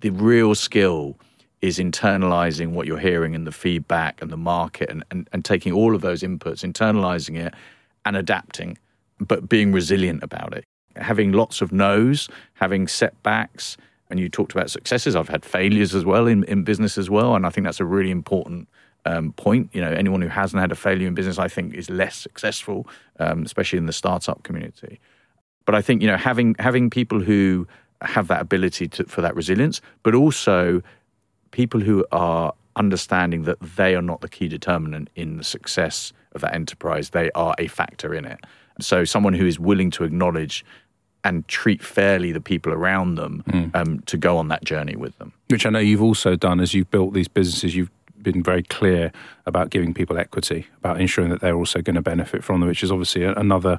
the 0.00 0.10
real 0.10 0.54
skill 0.54 1.16
is 1.60 1.78
internalizing 1.78 2.72
what 2.72 2.86
you're 2.86 2.98
hearing 2.98 3.34
and 3.34 3.46
the 3.46 3.52
feedback 3.52 4.20
and 4.20 4.30
the 4.30 4.36
market 4.36 4.90
and, 4.90 5.02
and, 5.10 5.28
and 5.32 5.44
taking 5.44 5.72
all 5.72 5.94
of 5.94 6.02
those 6.02 6.22
inputs, 6.22 6.62
internalizing 6.62 7.38
it 7.38 7.54
and 8.04 8.16
adapting, 8.16 8.76
but 9.18 9.48
being 9.48 9.72
resilient 9.72 10.22
about 10.22 10.52
it. 10.52 10.64
Having 10.96 11.32
lots 11.32 11.62
of 11.62 11.72
no's, 11.72 12.28
having 12.54 12.86
setbacks, 12.86 13.76
and 14.10 14.20
you 14.20 14.28
talked 14.28 14.52
about 14.52 14.70
successes. 14.70 15.16
I've 15.16 15.28
had 15.28 15.44
failures 15.44 15.94
as 15.94 16.04
well 16.04 16.26
in, 16.26 16.44
in 16.44 16.62
business 16.62 16.98
as 16.98 17.08
well. 17.08 17.34
And 17.34 17.46
I 17.46 17.50
think 17.50 17.64
that's 17.64 17.80
a 17.80 17.84
really 17.84 18.10
important 18.10 18.68
um, 19.06 19.32
point. 19.32 19.70
You 19.72 19.80
know, 19.80 19.90
anyone 19.90 20.20
who 20.20 20.28
hasn't 20.28 20.60
had 20.60 20.70
a 20.70 20.76
failure 20.76 21.08
in 21.08 21.14
business, 21.14 21.38
I 21.38 21.48
think, 21.48 21.74
is 21.74 21.90
less 21.90 22.14
successful, 22.14 22.86
um, 23.18 23.42
especially 23.42 23.78
in 23.78 23.86
the 23.86 23.92
startup 23.92 24.42
community. 24.42 25.00
But 25.64 25.74
I 25.74 25.82
think 25.82 26.02
you 26.02 26.08
know 26.08 26.16
having 26.16 26.54
having 26.58 26.90
people 26.90 27.20
who 27.20 27.66
have 28.02 28.28
that 28.28 28.40
ability 28.40 28.88
to, 28.88 29.04
for 29.04 29.20
that 29.22 29.34
resilience, 29.34 29.80
but 30.02 30.14
also 30.14 30.82
people 31.50 31.80
who 31.80 32.04
are 32.12 32.52
understanding 32.76 33.44
that 33.44 33.58
they 33.76 33.94
are 33.94 34.02
not 34.02 34.20
the 34.20 34.28
key 34.28 34.48
determinant 34.48 35.08
in 35.14 35.36
the 35.36 35.44
success 35.44 36.12
of 36.32 36.40
that 36.40 36.54
enterprise. 36.54 37.10
They 37.10 37.30
are 37.32 37.54
a 37.58 37.68
factor 37.68 38.14
in 38.14 38.24
it. 38.24 38.40
So 38.80 39.04
someone 39.04 39.34
who 39.34 39.46
is 39.46 39.58
willing 39.58 39.90
to 39.92 40.04
acknowledge 40.04 40.64
and 41.22 41.46
treat 41.48 41.82
fairly 41.82 42.32
the 42.32 42.40
people 42.40 42.72
around 42.72 43.14
them 43.14 43.42
mm. 43.48 43.74
um, 43.74 44.00
to 44.00 44.16
go 44.16 44.36
on 44.36 44.48
that 44.48 44.64
journey 44.64 44.96
with 44.96 45.16
them. 45.18 45.32
Which 45.48 45.64
I 45.64 45.70
know 45.70 45.78
you've 45.78 46.02
also 46.02 46.36
done 46.36 46.60
as 46.60 46.74
you've 46.74 46.90
built 46.90 47.14
these 47.14 47.28
businesses. 47.28 47.74
You've 47.74 47.90
been 48.20 48.42
very 48.42 48.62
clear 48.62 49.10
about 49.46 49.70
giving 49.70 49.94
people 49.94 50.18
equity, 50.18 50.66
about 50.78 51.00
ensuring 51.00 51.30
that 51.30 51.40
they're 51.40 51.56
also 51.56 51.80
going 51.80 51.94
to 51.94 52.02
benefit 52.02 52.44
from 52.44 52.60
them, 52.60 52.68
which 52.68 52.82
is 52.82 52.90
obviously 52.90 53.24
another 53.24 53.78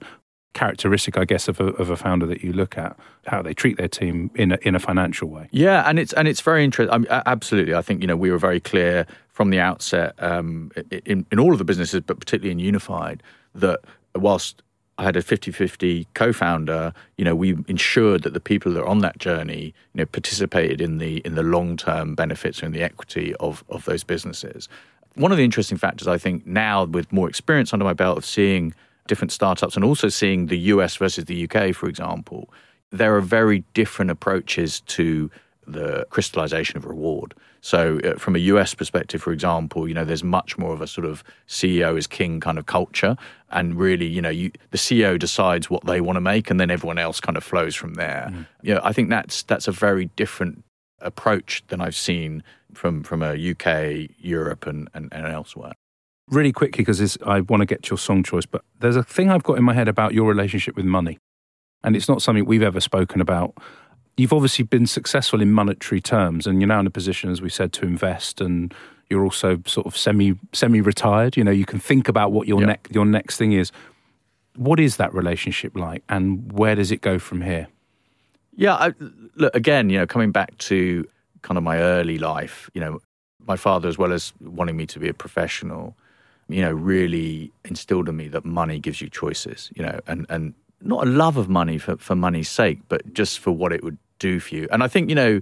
characteristic, 0.56 1.18
I 1.18 1.26
guess, 1.26 1.48
of 1.48 1.60
a, 1.60 1.66
of 1.74 1.92
a 1.92 1.96
founder 1.96 2.26
that 2.26 2.44
you 2.44 2.52
look 2.52 2.78
at 2.78 2.98
how 3.28 3.44
they 3.44 3.54
treat 3.54 3.78
their 3.78 3.88
team 3.88 4.32
in 4.34 4.54
a, 4.54 4.58
in 4.64 4.74
a 4.74 4.80
financial 4.80 5.30
way. 5.30 5.48
Yeah, 5.52 5.88
and 5.88 6.00
it's 6.00 6.14
and 6.14 6.28
it's 6.28 6.42
very 6.42 6.64
interesting. 6.64 6.92
I 6.92 6.98
mean, 6.98 7.08
absolutely, 7.10 7.76
I 7.76 7.84
think 7.84 8.02
you 8.02 8.08
know 8.08 8.16
we 8.16 8.32
were 8.32 8.40
very 8.40 8.60
clear 8.60 9.06
from 9.30 9.52
the 9.52 9.60
outset 9.60 10.16
um, 10.18 10.72
in 11.06 11.28
in 11.32 11.40
all 11.40 11.52
of 11.52 11.60
the 11.60 11.66
businesses, 11.66 12.02
but 12.02 12.20
particularly 12.20 12.52
in 12.52 12.60
Unified, 12.60 13.22
that 13.54 13.82
whilst 14.16 14.64
I 14.98 15.04
had 15.04 15.18
a 15.18 15.22
50-50 15.22 16.08
co-founder, 16.14 16.94
you 17.18 17.26
know, 17.26 17.36
we 17.36 17.58
ensured 17.68 18.24
that 18.24 18.34
the 18.34 18.40
people 18.40 18.72
that 18.74 18.80
are 18.80 18.88
on 18.88 19.00
that 19.00 19.18
journey, 19.18 19.74
you 19.94 20.00
know, 20.00 20.06
participated 20.06 20.80
in 20.80 21.00
the 21.00 21.18
in 21.20 21.36
the 21.36 21.44
long-term 21.44 22.16
benefits 22.16 22.64
and 22.64 22.74
the 22.74 22.82
equity 22.82 23.36
of 23.36 23.64
of 23.70 23.86
those 23.86 24.04
businesses. 24.04 24.70
One 25.16 25.32
of 25.32 25.38
the 25.38 25.44
interesting 25.44 25.78
factors 25.78 26.08
I 26.08 26.18
think 26.18 26.48
now 26.48 26.86
with 26.86 27.12
more 27.12 27.28
experience 27.30 27.74
under 27.74 27.86
my 27.86 27.94
belt 27.94 28.18
of 28.18 28.26
seeing 28.26 28.74
different 29.08 29.32
startups 29.32 29.76
and 29.76 29.86
also 29.86 30.10
seeing 30.10 30.48
the 30.48 30.58
US 30.58 30.96
versus 30.96 31.26
the 31.26 31.48
UK, 31.50 31.74
for 31.76 31.88
example, 31.88 32.50
there 32.92 33.16
are 33.16 33.22
very 33.22 33.64
different 33.74 34.12
approaches 34.12 34.82
to 34.82 35.30
the 35.68 36.06
crystallization 36.10 36.78
of 36.78 36.86
reward. 36.86 37.34
So, 37.62 38.00
uh, 38.04 38.20
from 38.20 38.36
a 38.36 38.40
US 38.40 38.76
perspective, 38.76 39.22
for 39.22 39.34
example, 39.34 39.88
you 39.88 39.96
know, 39.96 40.06
there's 40.06 40.24
much 40.24 40.58
more 40.58 40.74
of 40.74 40.82
a 40.82 40.88
sort 40.88 41.06
of 41.06 41.24
CEO 41.48 41.98
is 41.98 42.06
king 42.06 42.40
kind 42.40 42.60
of 42.60 42.68
culture, 42.68 43.18
and 43.50 43.76
really, 43.76 44.06
you 44.06 44.22
know, 44.22 44.30
you, 44.30 44.52
the 44.70 44.78
CEO 44.78 45.18
decides 45.18 45.70
what 45.70 45.84
they 45.86 46.02
want 46.02 46.18
to 46.18 46.22
make, 46.22 46.52
and 46.52 46.60
then 46.60 46.70
everyone 46.70 47.00
else 47.00 47.20
kind 47.20 47.38
of 47.38 47.44
flows 47.44 47.74
from 47.74 47.96
there. 47.96 48.30
Mm. 48.32 48.48
You 48.62 48.76
know, 48.76 48.82
I 48.84 48.94
think 48.94 49.10
that's 49.10 49.42
that's 49.42 49.68
a 49.68 49.72
very 49.72 50.06
different 50.16 50.64
approach 51.00 51.64
than 51.70 51.82
I've 51.82 51.96
seen 51.96 52.44
from 52.74 53.02
from 53.04 53.24
a 53.24 53.34
UK, 53.34 54.12
Europe, 54.20 54.68
and, 54.68 54.88
and, 54.94 55.12
and 55.12 55.26
elsewhere 55.26 55.74
really 56.30 56.52
quickly 56.52 56.84
because 56.84 57.18
I 57.26 57.42
want 57.42 57.62
to 57.62 57.66
get 57.66 57.84
to 57.84 57.92
your 57.92 57.98
song 57.98 58.24
choice, 58.24 58.46
but 58.46 58.64
there's 58.80 58.96
a 58.96 59.04
thing 59.04 59.30
I've 59.30 59.44
got 59.44 59.58
in 59.58 59.64
my 59.64 59.74
head 59.74 59.88
about 59.88 60.14
your 60.14 60.28
relationship 60.28 60.76
with 60.76 60.86
money. 60.86 61.20
And 61.84 61.96
it's 61.96 62.10
not 62.10 62.22
something 62.22 62.46
we've 62.46 62.64
ever 62.64 62.80
spoken 62.80 63.22
about. 63.22 63.56
You've 64.18 64.34
obviously 64.34 64.66
been 64.66 64.88
successful 64.88 65.42
in 65.42 65.52
monetary 65.52 66.02
terms, 66.02 66.48
and 66.48 66.60
you're 66.60 66.68
now 66.68 66.80
in 66.80 66.88
a 66.88 66.92
position, 66.92 67.30
as 67.30 67.42
we 67.42 67.50
said, 67.50 67.74
to 67.74 67.86
invest. 67.86 68.42
And 68.42 68.74
you're 69.10 69.24
also 69.24 69.62
sort 69.66 69.86
of 69.86 69.96
semi 69.96 70.34
semi 70.52 70.82
retired. 70.82 71.38
You 71.38 71.44
know, 71.44 71.52
you 71.52 71.66
can 71.66 71.80
think 71.80 72.08
about 72.08 72.32
what 72.32 72.48
your 72.48 72.62
next 72.62 72.94
your 72.94 73.06
next 73.06 73.38
thing 73.38 73.52
is. 73.52 73.72
What 74.56 74.80
is 74.80 74.98
that 74.98 75.14
relationship 75.14 75.76
like, 75.76 76.02
and 76.10 76.52
where 76.52 76.76
does 76.76 76.92
it 76.92 77.02
go 77.02 77.20
from 77.20 77.42
here? 77.42 77.68
Yeah, 78.56 78.76
I, 78.76 78.94
look 79.36 79.54
again. 79.54 79.90
You 79.90 80.00
know, 80.00 80.08
coming 80.08 80.32
back 80.32 80.58
to 80.60 81.06
kind 81.42 81.58
of 81.58 81.64
my 81.64 81.78
early 81.80 82.18
life. 82.18 82.70
You 82.74 82.82
know, 82.82 83.00
my 83.46 83.58
father, 83.58 83.88
as 83.90 83.98
well 83.98 84.14
as 84.14 84.34
wanting 84.40 84.78
me 84.78 84.88
to 84.88 85.00
be 85.00 85.10
a 85.10 85.14
professional, 85.14 85.96
you 86.48 86.62
know, 86.62 86.72
really 86.72 87.52
instilled 87.64 88.08
in 88.10 88.16
me 88.16 88.28
that 88.30 88.46
money 88.46 88.80
gives 88.80 89.02
you 89.02 89.10
choices, 89.10 89.72
you 89.76 89.84
know, 89.84 90.00
and, 90.08 90.26
and 90.30 90.54
not 90.82 91.08
a 91.08 91.10
love 91.10 91.38
of 91.38 91.50
money 91.50 91.78
for, 91.78 91.98
for 91.98 92.16
money's 92.16 92.50
sake, 92.50 92.80
but 92.88 93.14
just 93.14 93.40
for 93.40 93.52
what 93.52 93.74
it 93.74 93.84
would 93.84 93.98
do 94.20 94.40
for 94.40 94.56
you. 94.56 94.68
And 94.72 94.84
I 94.84 94.88
think, 94.88 95.10
you 95.10 95.16
know, 95.16 95.42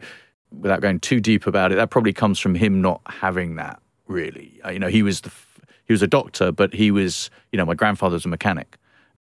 without 0.52 0.82
going 0.82 1.00
too 1.00 1.20
deep 1.20 1.46
about 1.48 1.72
it, 1.72 1.76
that 1.76 1.90
probably 1.90 2.14
comes 2.14 2.40
from 2.40 2.56
him 2.56 2.82
not 2.82 3.02
having 3.08 3.56
that 3.56 3.82
really. 4.08 4.60
Uh, 4.66 4.70
you 4.72 4.80
know, 4.80 4.88
he 4.88 5.04
was 5.04 5.22
the, 5.22 5.32
he 5.86 5.94
was 5.94 6.02
a 6.02 6.08
doctor, 6.08 6.52
but 6.52 6.74
he 6.74 6.92
was, 6.92 7.30
you 7.52 7.58
know, 7.58 7.66
my 7.66 7.74
grandfather 7.74 8.14
was 8.14 8.26
a 8.26 8.30
mechanic, 8.30 8.78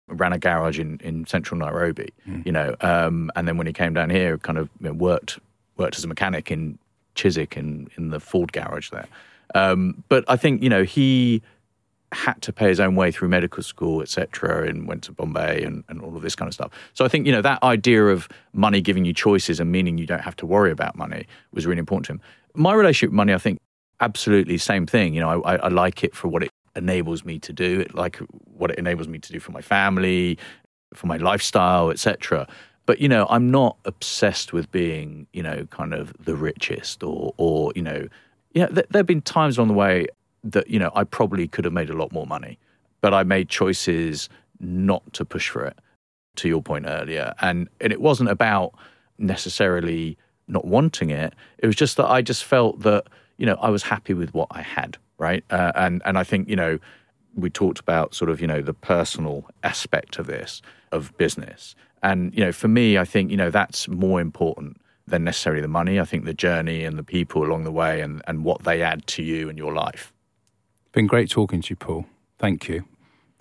ran 0.06 0.32
a 0.32 0.38
garage 0.38 0.78
in, 0.78 1.00
in 1.02 1.26
central 1.26 1.58
Nairobi, 1.58 2.12
mm. 2.28 2.44
you 2.46 2.52
know, 2.52 2.76
um, 2.80 3.30
and 3.34 3.48
then 3.48 3.56
when 3.56 3.66
he 3.66 3.72
came 3.72 3.94
down 3.94 4.10
here, 4.10 4.38
kind 4.38 4.58
of 4.58 4.68
you 4.80 4.86
know, 4.86 4.92
worked 4.92 5.38
worked 5.76 5.96
as 5.96 6.04
a 6.04 6.08
mechanic 6.08 6.50
in 6.50 6.78
Chiswick 7.14 7.56
in, 7.56 7.88
in 7.96 8.10
the 8.10 8.20
Ford 8.20 8.52
garage 8.52 8.90
there. 8.90 9.08
Um, 9.54 10.04
but 10.08 10.24
I 10.28 10.36
think, 10.36 10.62
you 10.62 10.68
know, 10.68 10.82
he 10.82 11.42
had 12.12 12.40
to 12.42 12.52
pay 12.52 12.68
his 12.68 12.80
own 12.80 12.94
way 12.94 13.10
through 13.10 13.28
medical 13.28 13.62
school, 13.62 14.02
etc., 14.02 14.68
and 14.68 14.86
went 14.86 15.02
to 15.04 15.12
Bombay 15.12 15.62
and, 15.62 15.82
and 15.88 16.00
all 16.00 16.16
of 16.16 16.22
this 16.22 16.34
kind 16.34 16.48
of 16.48 16.54
stuff. 16.54 16.70
So 16.94 17.04
I 17.04 17.08
think 17.08 17.26
you 17.26 17.32
know 17.32 17.42
that 17.42 17.62
idea 17.62 18.06
of 18.06 18.28
money 18.52 18.80
giving 18.80 19.04
you 19.04 19.14
choices 19.14 19.60
and 19.60 19.72
meaning 19.72 19.98
you 19.98 20.06
don't 20.06 20.20
have 20.20 20.36
to 20.36 20.46
worry 20.46 20.70
about 20.70 20.96
money 20.96 21.26
was 21.52 21.66
really 21.66 21.78
important 21.78 22.06
to 22.06 22.12
him. 22.12 22.20
My 22.54 22.74
relationship 22.74 23.10
with 23.10 23.16
money, 23.16 23.32
I 23.32 23.38
think, 23.38 23.58
absolutely 24.00 24.58
same 24.58 24.86
thing. 24.86 25.14
You 25.14 25.20
know, 25.20 25.42
I, 25.42 25.56
I 25.56 25.68
like 25.68 26.04
it 26.04 26.14
for 26.14 26.28
what 26.28 26.42
it 26.42 26.50
enables 26.76 27.24
me 27.24 27.38
to 27.38 27.52
do, 27.52 27.80
it 27.80 27.94
like 27.94 28.18
what 28.44 28.70
it 28.70 28.78
enables 28.78 29.08
me 29.08 29.18
to 29.18 29.32
do 29.32 29.40
for 29.40 29.52
my 29.52 29.62
family, 29.62 30.38
for 30.94 31.06
my 31.06 31.16
lifestyle, 31.16 31.90
etc. 31.90 32.46
But 32.84 33.00
you 33.00 33.08
know, 33.08 33.26
I'm 33.30 33.50
not 33.50 33.76
obsessed 33.84 34.52
with 34.52 34.70
being 34.70 35.26
you 35.32 35.42
know 35.42 35.66
kind 35.70 35.94
of 35.94 36.12
the 36.22 36.34
richest 36.34 37.02
or 37.02 37.34
or 37.38 37.72
you 37.74 37.82
know. 37.82 38.08
Yeah, 38.54 38.66
there 38.66 38.84
have 38.92 39.06
been 39.06 39.22
times 39.22 39.58
on 39.58 39.66
the 39.66 39.72
way 39.72 40.08
that 40.44 40.68
you 40.68 40.78
know 40.78 40.90
I 40.94 41.04
probably 41.04 41.48
could 41.48 41.64
have 41.64 41.74
made 41.74 41.90
a 41.90 41.94
lot 41.96 42.12
more 42.12 42.26
money, 42.26 42.58
but 43.00 43.14
I 43.14 43.22
made 43.22 43.48
choices 43.48 44.28
not 44.60 45.12
to 45.14 45.24
push 45.24 45.48
for 45.48 45.64
it. 45.64 45.78
To 46.36 46.48
your 46.48 46.62
point 46.62 46.86
earlier, 46.88 47.34
and 47.42 47.68
and 47.80 47.92
it 47.92 48.00
wasn't 48.00 48.30
about 48.30 48.72
necessarily 49.18 50.16
not 50.48 50.64
wanting 50.64 51.10
it. 51.10 51.34
It 51.58 51.66
was 51.66 51.76
just 51.76 51.96
that 51.96 52.06
I 52.06 52.22
just 52.22 52.44
felt 52.44 52.80
that 52.80 53.06
you 53.36 53.46
know 53.46 53.56
I 53.60 53.70
was 53.70 53.82
happy 53.82 54.14
with 54.14 54.32
what 54.34 54.48
I 54.50 54.62
had, 54.62 54.96
right? 55.18 55.44
Uh, 55.50 55.72
and 55.74 56.02
and 56.04 56.18
I 56.18 56.24
think 56.24 56.48
you 56.48 56.56
know 56.56 56.78
we 57.34 57.50
talked 57.50 57.80
about 57.80 58.14
sort 58.14 58.30
of 58.30 58.40
you 58.40 58.46
know 58.46 58.62
the 58.62 58.74
personal 58.74 59.44
aspect 59.62 60.18
of 60.18 60.26
this 60.26 60.62
of 60.90 61.16
business, 61.16 61.74
and 62.02 62.34
you 62.34 62.44
know 62.44 62.52
for 62.52 62.68
me 62.68 62.98
I 62.98 63.04
think 63.04 63.30
you 63.30 63.36
know 63.36 63.50
that's 63.50 63.88
more 63.88 64.20
important 64.20 64.80
than 65.06 65.24
necessarily 65.24 65.62
the 65.62 65.68
money. 65.68 66.00
I 66.00 66.04
think 66.04 66.24
the 66.24 66.34
journey 66.34 66.84
and 66.84 66.98
the 66.98 67.04
people 67.04 67.44
along 67.44 67.64
the 67.64 67.72
way 67.72 68.00
and 68.00 68.22
and 68.26 68.44
what 68.44 68.64
they 68.64 68.82
add 68.82 69.06
to 69.08 69.22
you 69.22 69.48
and 69.48 69.58
your 69.58 69.72
life. 69.72 70.12
Been 70.92 71.06
great 71.06 71.30
talking 71.30 71.62
to 71.62 71.70
you, 71.70 71.76
Paul. 71.76 72.06
Thank 72.38 72.68
you. 72.68 72.84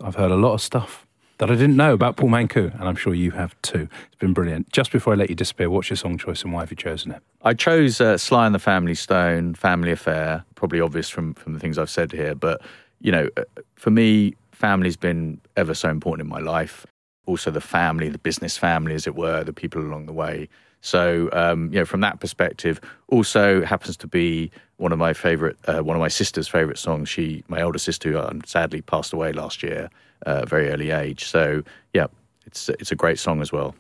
I've 0.02 0.16
heard 0.16 0.32
a 0.32 0.36
lot 0.36 0.54
of 0.54 0.62
stuff. 0.62 1.06
that 1.38 1.50
I 1.50 1.56
didn't 1.56 1.76
know 1.76 1.92
about 1.94 2.18
Paul 2.18 2.30
Mankoo, 2.30 2.72
and 2.80 2.84
I'm 2.84 2.96
sure 2.96 3.16
you 3.16 3.32
have 3.32 3.60
too. 3.64 3.90
It's 4.06 4.16
been 4.20 4.32
brilliant. 4.32 4.72
Just 4.72 4.92
before 4.92 5.14
I 5.14 5.16
let 5.16 5.28
you 5.30 5.36
disappear, 5.36 5.72
what's 5.72 5.90
your 5.90 5.98
song 5.98 6.20
choice 6.20 6.44
and 6.44 6.54
why 6.54 6.60
have 6.60 6.70
you 6.70 6.78
chosen 6.78 7.12
it? 7.12 7.24
I 7.42 7.56
chose 7.56 8.00
uh, 8.00 8.20
Sly 8.20 8.46
and 8.46 8.54
the 8.54 8.60
Family 8.60 8.94
Stone, 8.94 9.56
Family 9.56 9.92
Affair. 9.92 10.46
Probably 10.54 10.80
obvious 10.80 11.10
from 11.10 11.34
from 11.34 11.54
the 11.54 11.60
things 11.60 11.80
I've 11.80 11.90
said 11.90 12.12
here, 12.12 12.36
but 12.36 12.62
you 13.00 13.12
know, 13.12 13.28
uh, 13.36 13.44
for 13.76 13.90
me, 13.90 14.36
family's 14.52 14.96
been 14.96 15.42
ever 15.58 15.74
so 15.74 15.90
important 15.90 16.28
in 16.28 16.30
my 16.30 16.40
life. 16.40 16.86
Also, 17.26 17.50
the 17.50 17.60
family, 17.60 18.08
the 18.08 18.20
business 18.20 18.56
family, 18.56 18.94
as 18.94 19.08
it 19.08 19.16
were, 19.16 19.44
the 19.44 19.54
people 19.54 19.82
along 19.82 20.06
the 20.06 20.14
way. 20.14 20.48
So, 20.82 21.30
um, 21.32 21.72
you 21.72 21.80
know, 21.80 21.86
from 21.86 22.02
that 22.02 22.20
perspective, 22.20 22.82
also 23.08 23.64
happens 23.64 23.96
to 23.98 24.08
be 24.08 24.52
one 24.78 24.92
of 24.92 24.98
my 24.98 25.14
favorite, 25.14 25.58
uh, 25.68 25.82
one 25.82 25.96
of 25.96 26.00
my 26.02 26.08
sister's 26.08 26.48
favorite 26.48 26.80
songs. 26.80 27.08
She, 27.08 27.44
my 27.48 27.62
older 27.62 27.80
sister, 27.80 28.12
who 28.12 28.20
um, 28.20 28.42
sadly 28.46 28.82
passed 28.82 29.14
away 29.14 29.32
last 29.32 29.62
year, 29.62 29.90
uh, 30.26 30.46
very 30.46 30.70
early 30.70 30.92
age. 30.92 31.26
So, 31.26 31.64
yeah, 31.94 32.08
it's 32.46 32.70
it's 32.70 32.92
a 32.92 32.96
great 32.96 33.20
song 33.20 33.42
as 33.42 33.52
well. 33.52 33.76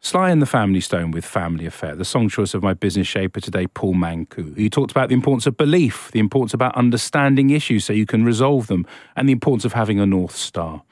Sly 0.00 0.30
and 0.30 0.40
the 0.40 0.46
Family 0.46 0.80
Stone 0.80 1.10
with 1.10 1.24
Family 1.24 1.66
Affair, 1.66 1.96
the 1.96 2.04
song 2.04 2.28
choice 2.28 2.54
of 2.54 2.62
my 2.62 2.72
business 2.72 3.08
shaper 3.08 3.40
today, 3.40 3.66
Paul 3.66 3.94
Mankoo. 3.94 4.56
He 4.56 4.70
talked 4.70 4.92
about 4.92 5.08
the 5.08 5.14
importance 5.14 5.46
of 5.46 5.56
belief, 5.56 6.12
the 6.12 6.20
importance 6.20 6.54
about 6.54 6.76
understanding 6.76 7.50
issues 7.50 7.84
so 7.84 7.92
you 7.92 8.06
can 8.06 8.24
resolve 8.24 8.68
them, 8.68 8.86
and 9.16 9.28
the 9.28 9.32
importance 9.32 9.64
of 9.64 9.72
having 9.72 9.98
a 9.98 10.06
North 10.06 10.36
Star. 10.36 10.82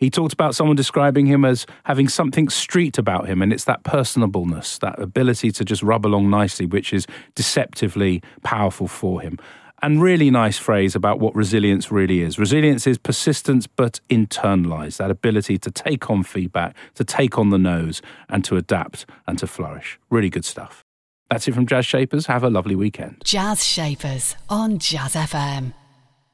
He 0.00 0.08
talked 0.08 0.32
about 0.32 0.54
someone 0.54 0.76
describing 0.76 1.26
him 1.26 1.44
as 1.44 1.66
having 1.84 2.08
something 2.08 2.48
street 2.48 2.96
about 2.96 3.28
him, 3.28 3.42
and 3.42 3.52
it's 3.52 3.64
that 3.64 3.84
personableness, 3.84 4.78
that 4.80 4.98
ability 4.98 5.52
to 5.52 5.64
just 5.64 5.82
rub 5.82 6.06
along 6.06 6.30
nicely, 6.30 6.64
which 6.64 6.94
is 6.94 7.06
deceptively 7.34 8.22
powerful 8.42 8.88
for 8.88 9.20
him. 9.20 9.38
And 9.82 10.02
really 10.02 10.30
nice 10.30 10.56
phrase 10.56 10.94
about 10.94 11.20
what 11.20 11.34
resilience 11.34 11.92
really 11.92 12.22
is. 12.22 12.38
Resilience 12.38 12.86
is 12.86 12.96
persistence 12.96 13.66
but 13.66 14.00
internalized, 14.08 14.96
that 14.96 15.10
ability 15.10 15.58
to 15.58 15.70
take 15.70 16.08
on 16.08 16.22
feedback, 16.22 16.74
to 16.94 17.04
take 17.04 17.38
on 17.38 17.50
the 17.50 17.58
nose, 17.58 18.00
and 18.30 18.42
to 18.46 18.56
adapt 18.56 19.04
and 19.26 19.38
to 19.38 19.46
flourish. 19.46 19.98
Really 20.10 20.30
good 20.30 20.46
stuff. 20.46 20.82
That's 21.30 21.46
it 21.46 21.54
from 21.54 21.66
Jazz 21.66 21.84
Shapers. 21.84 22.26
Have 22.26 22.42
a 22.42 22.50
lovely 22.50 22.74
weekend. 22.74 23.22
Jazz 23.24 23.64
Shapers 23.64 24.34
on 24.48 24.78
Jazz 24.78 25.14
FM. 25.14 25.74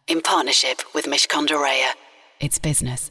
In 0.06 0.20
partnership 0.20 0.82
with 0.94 1.06
Mishcon 1.06 1.48
de 1.48 1.92
It's 2.38 2.58
business 2.60 3.10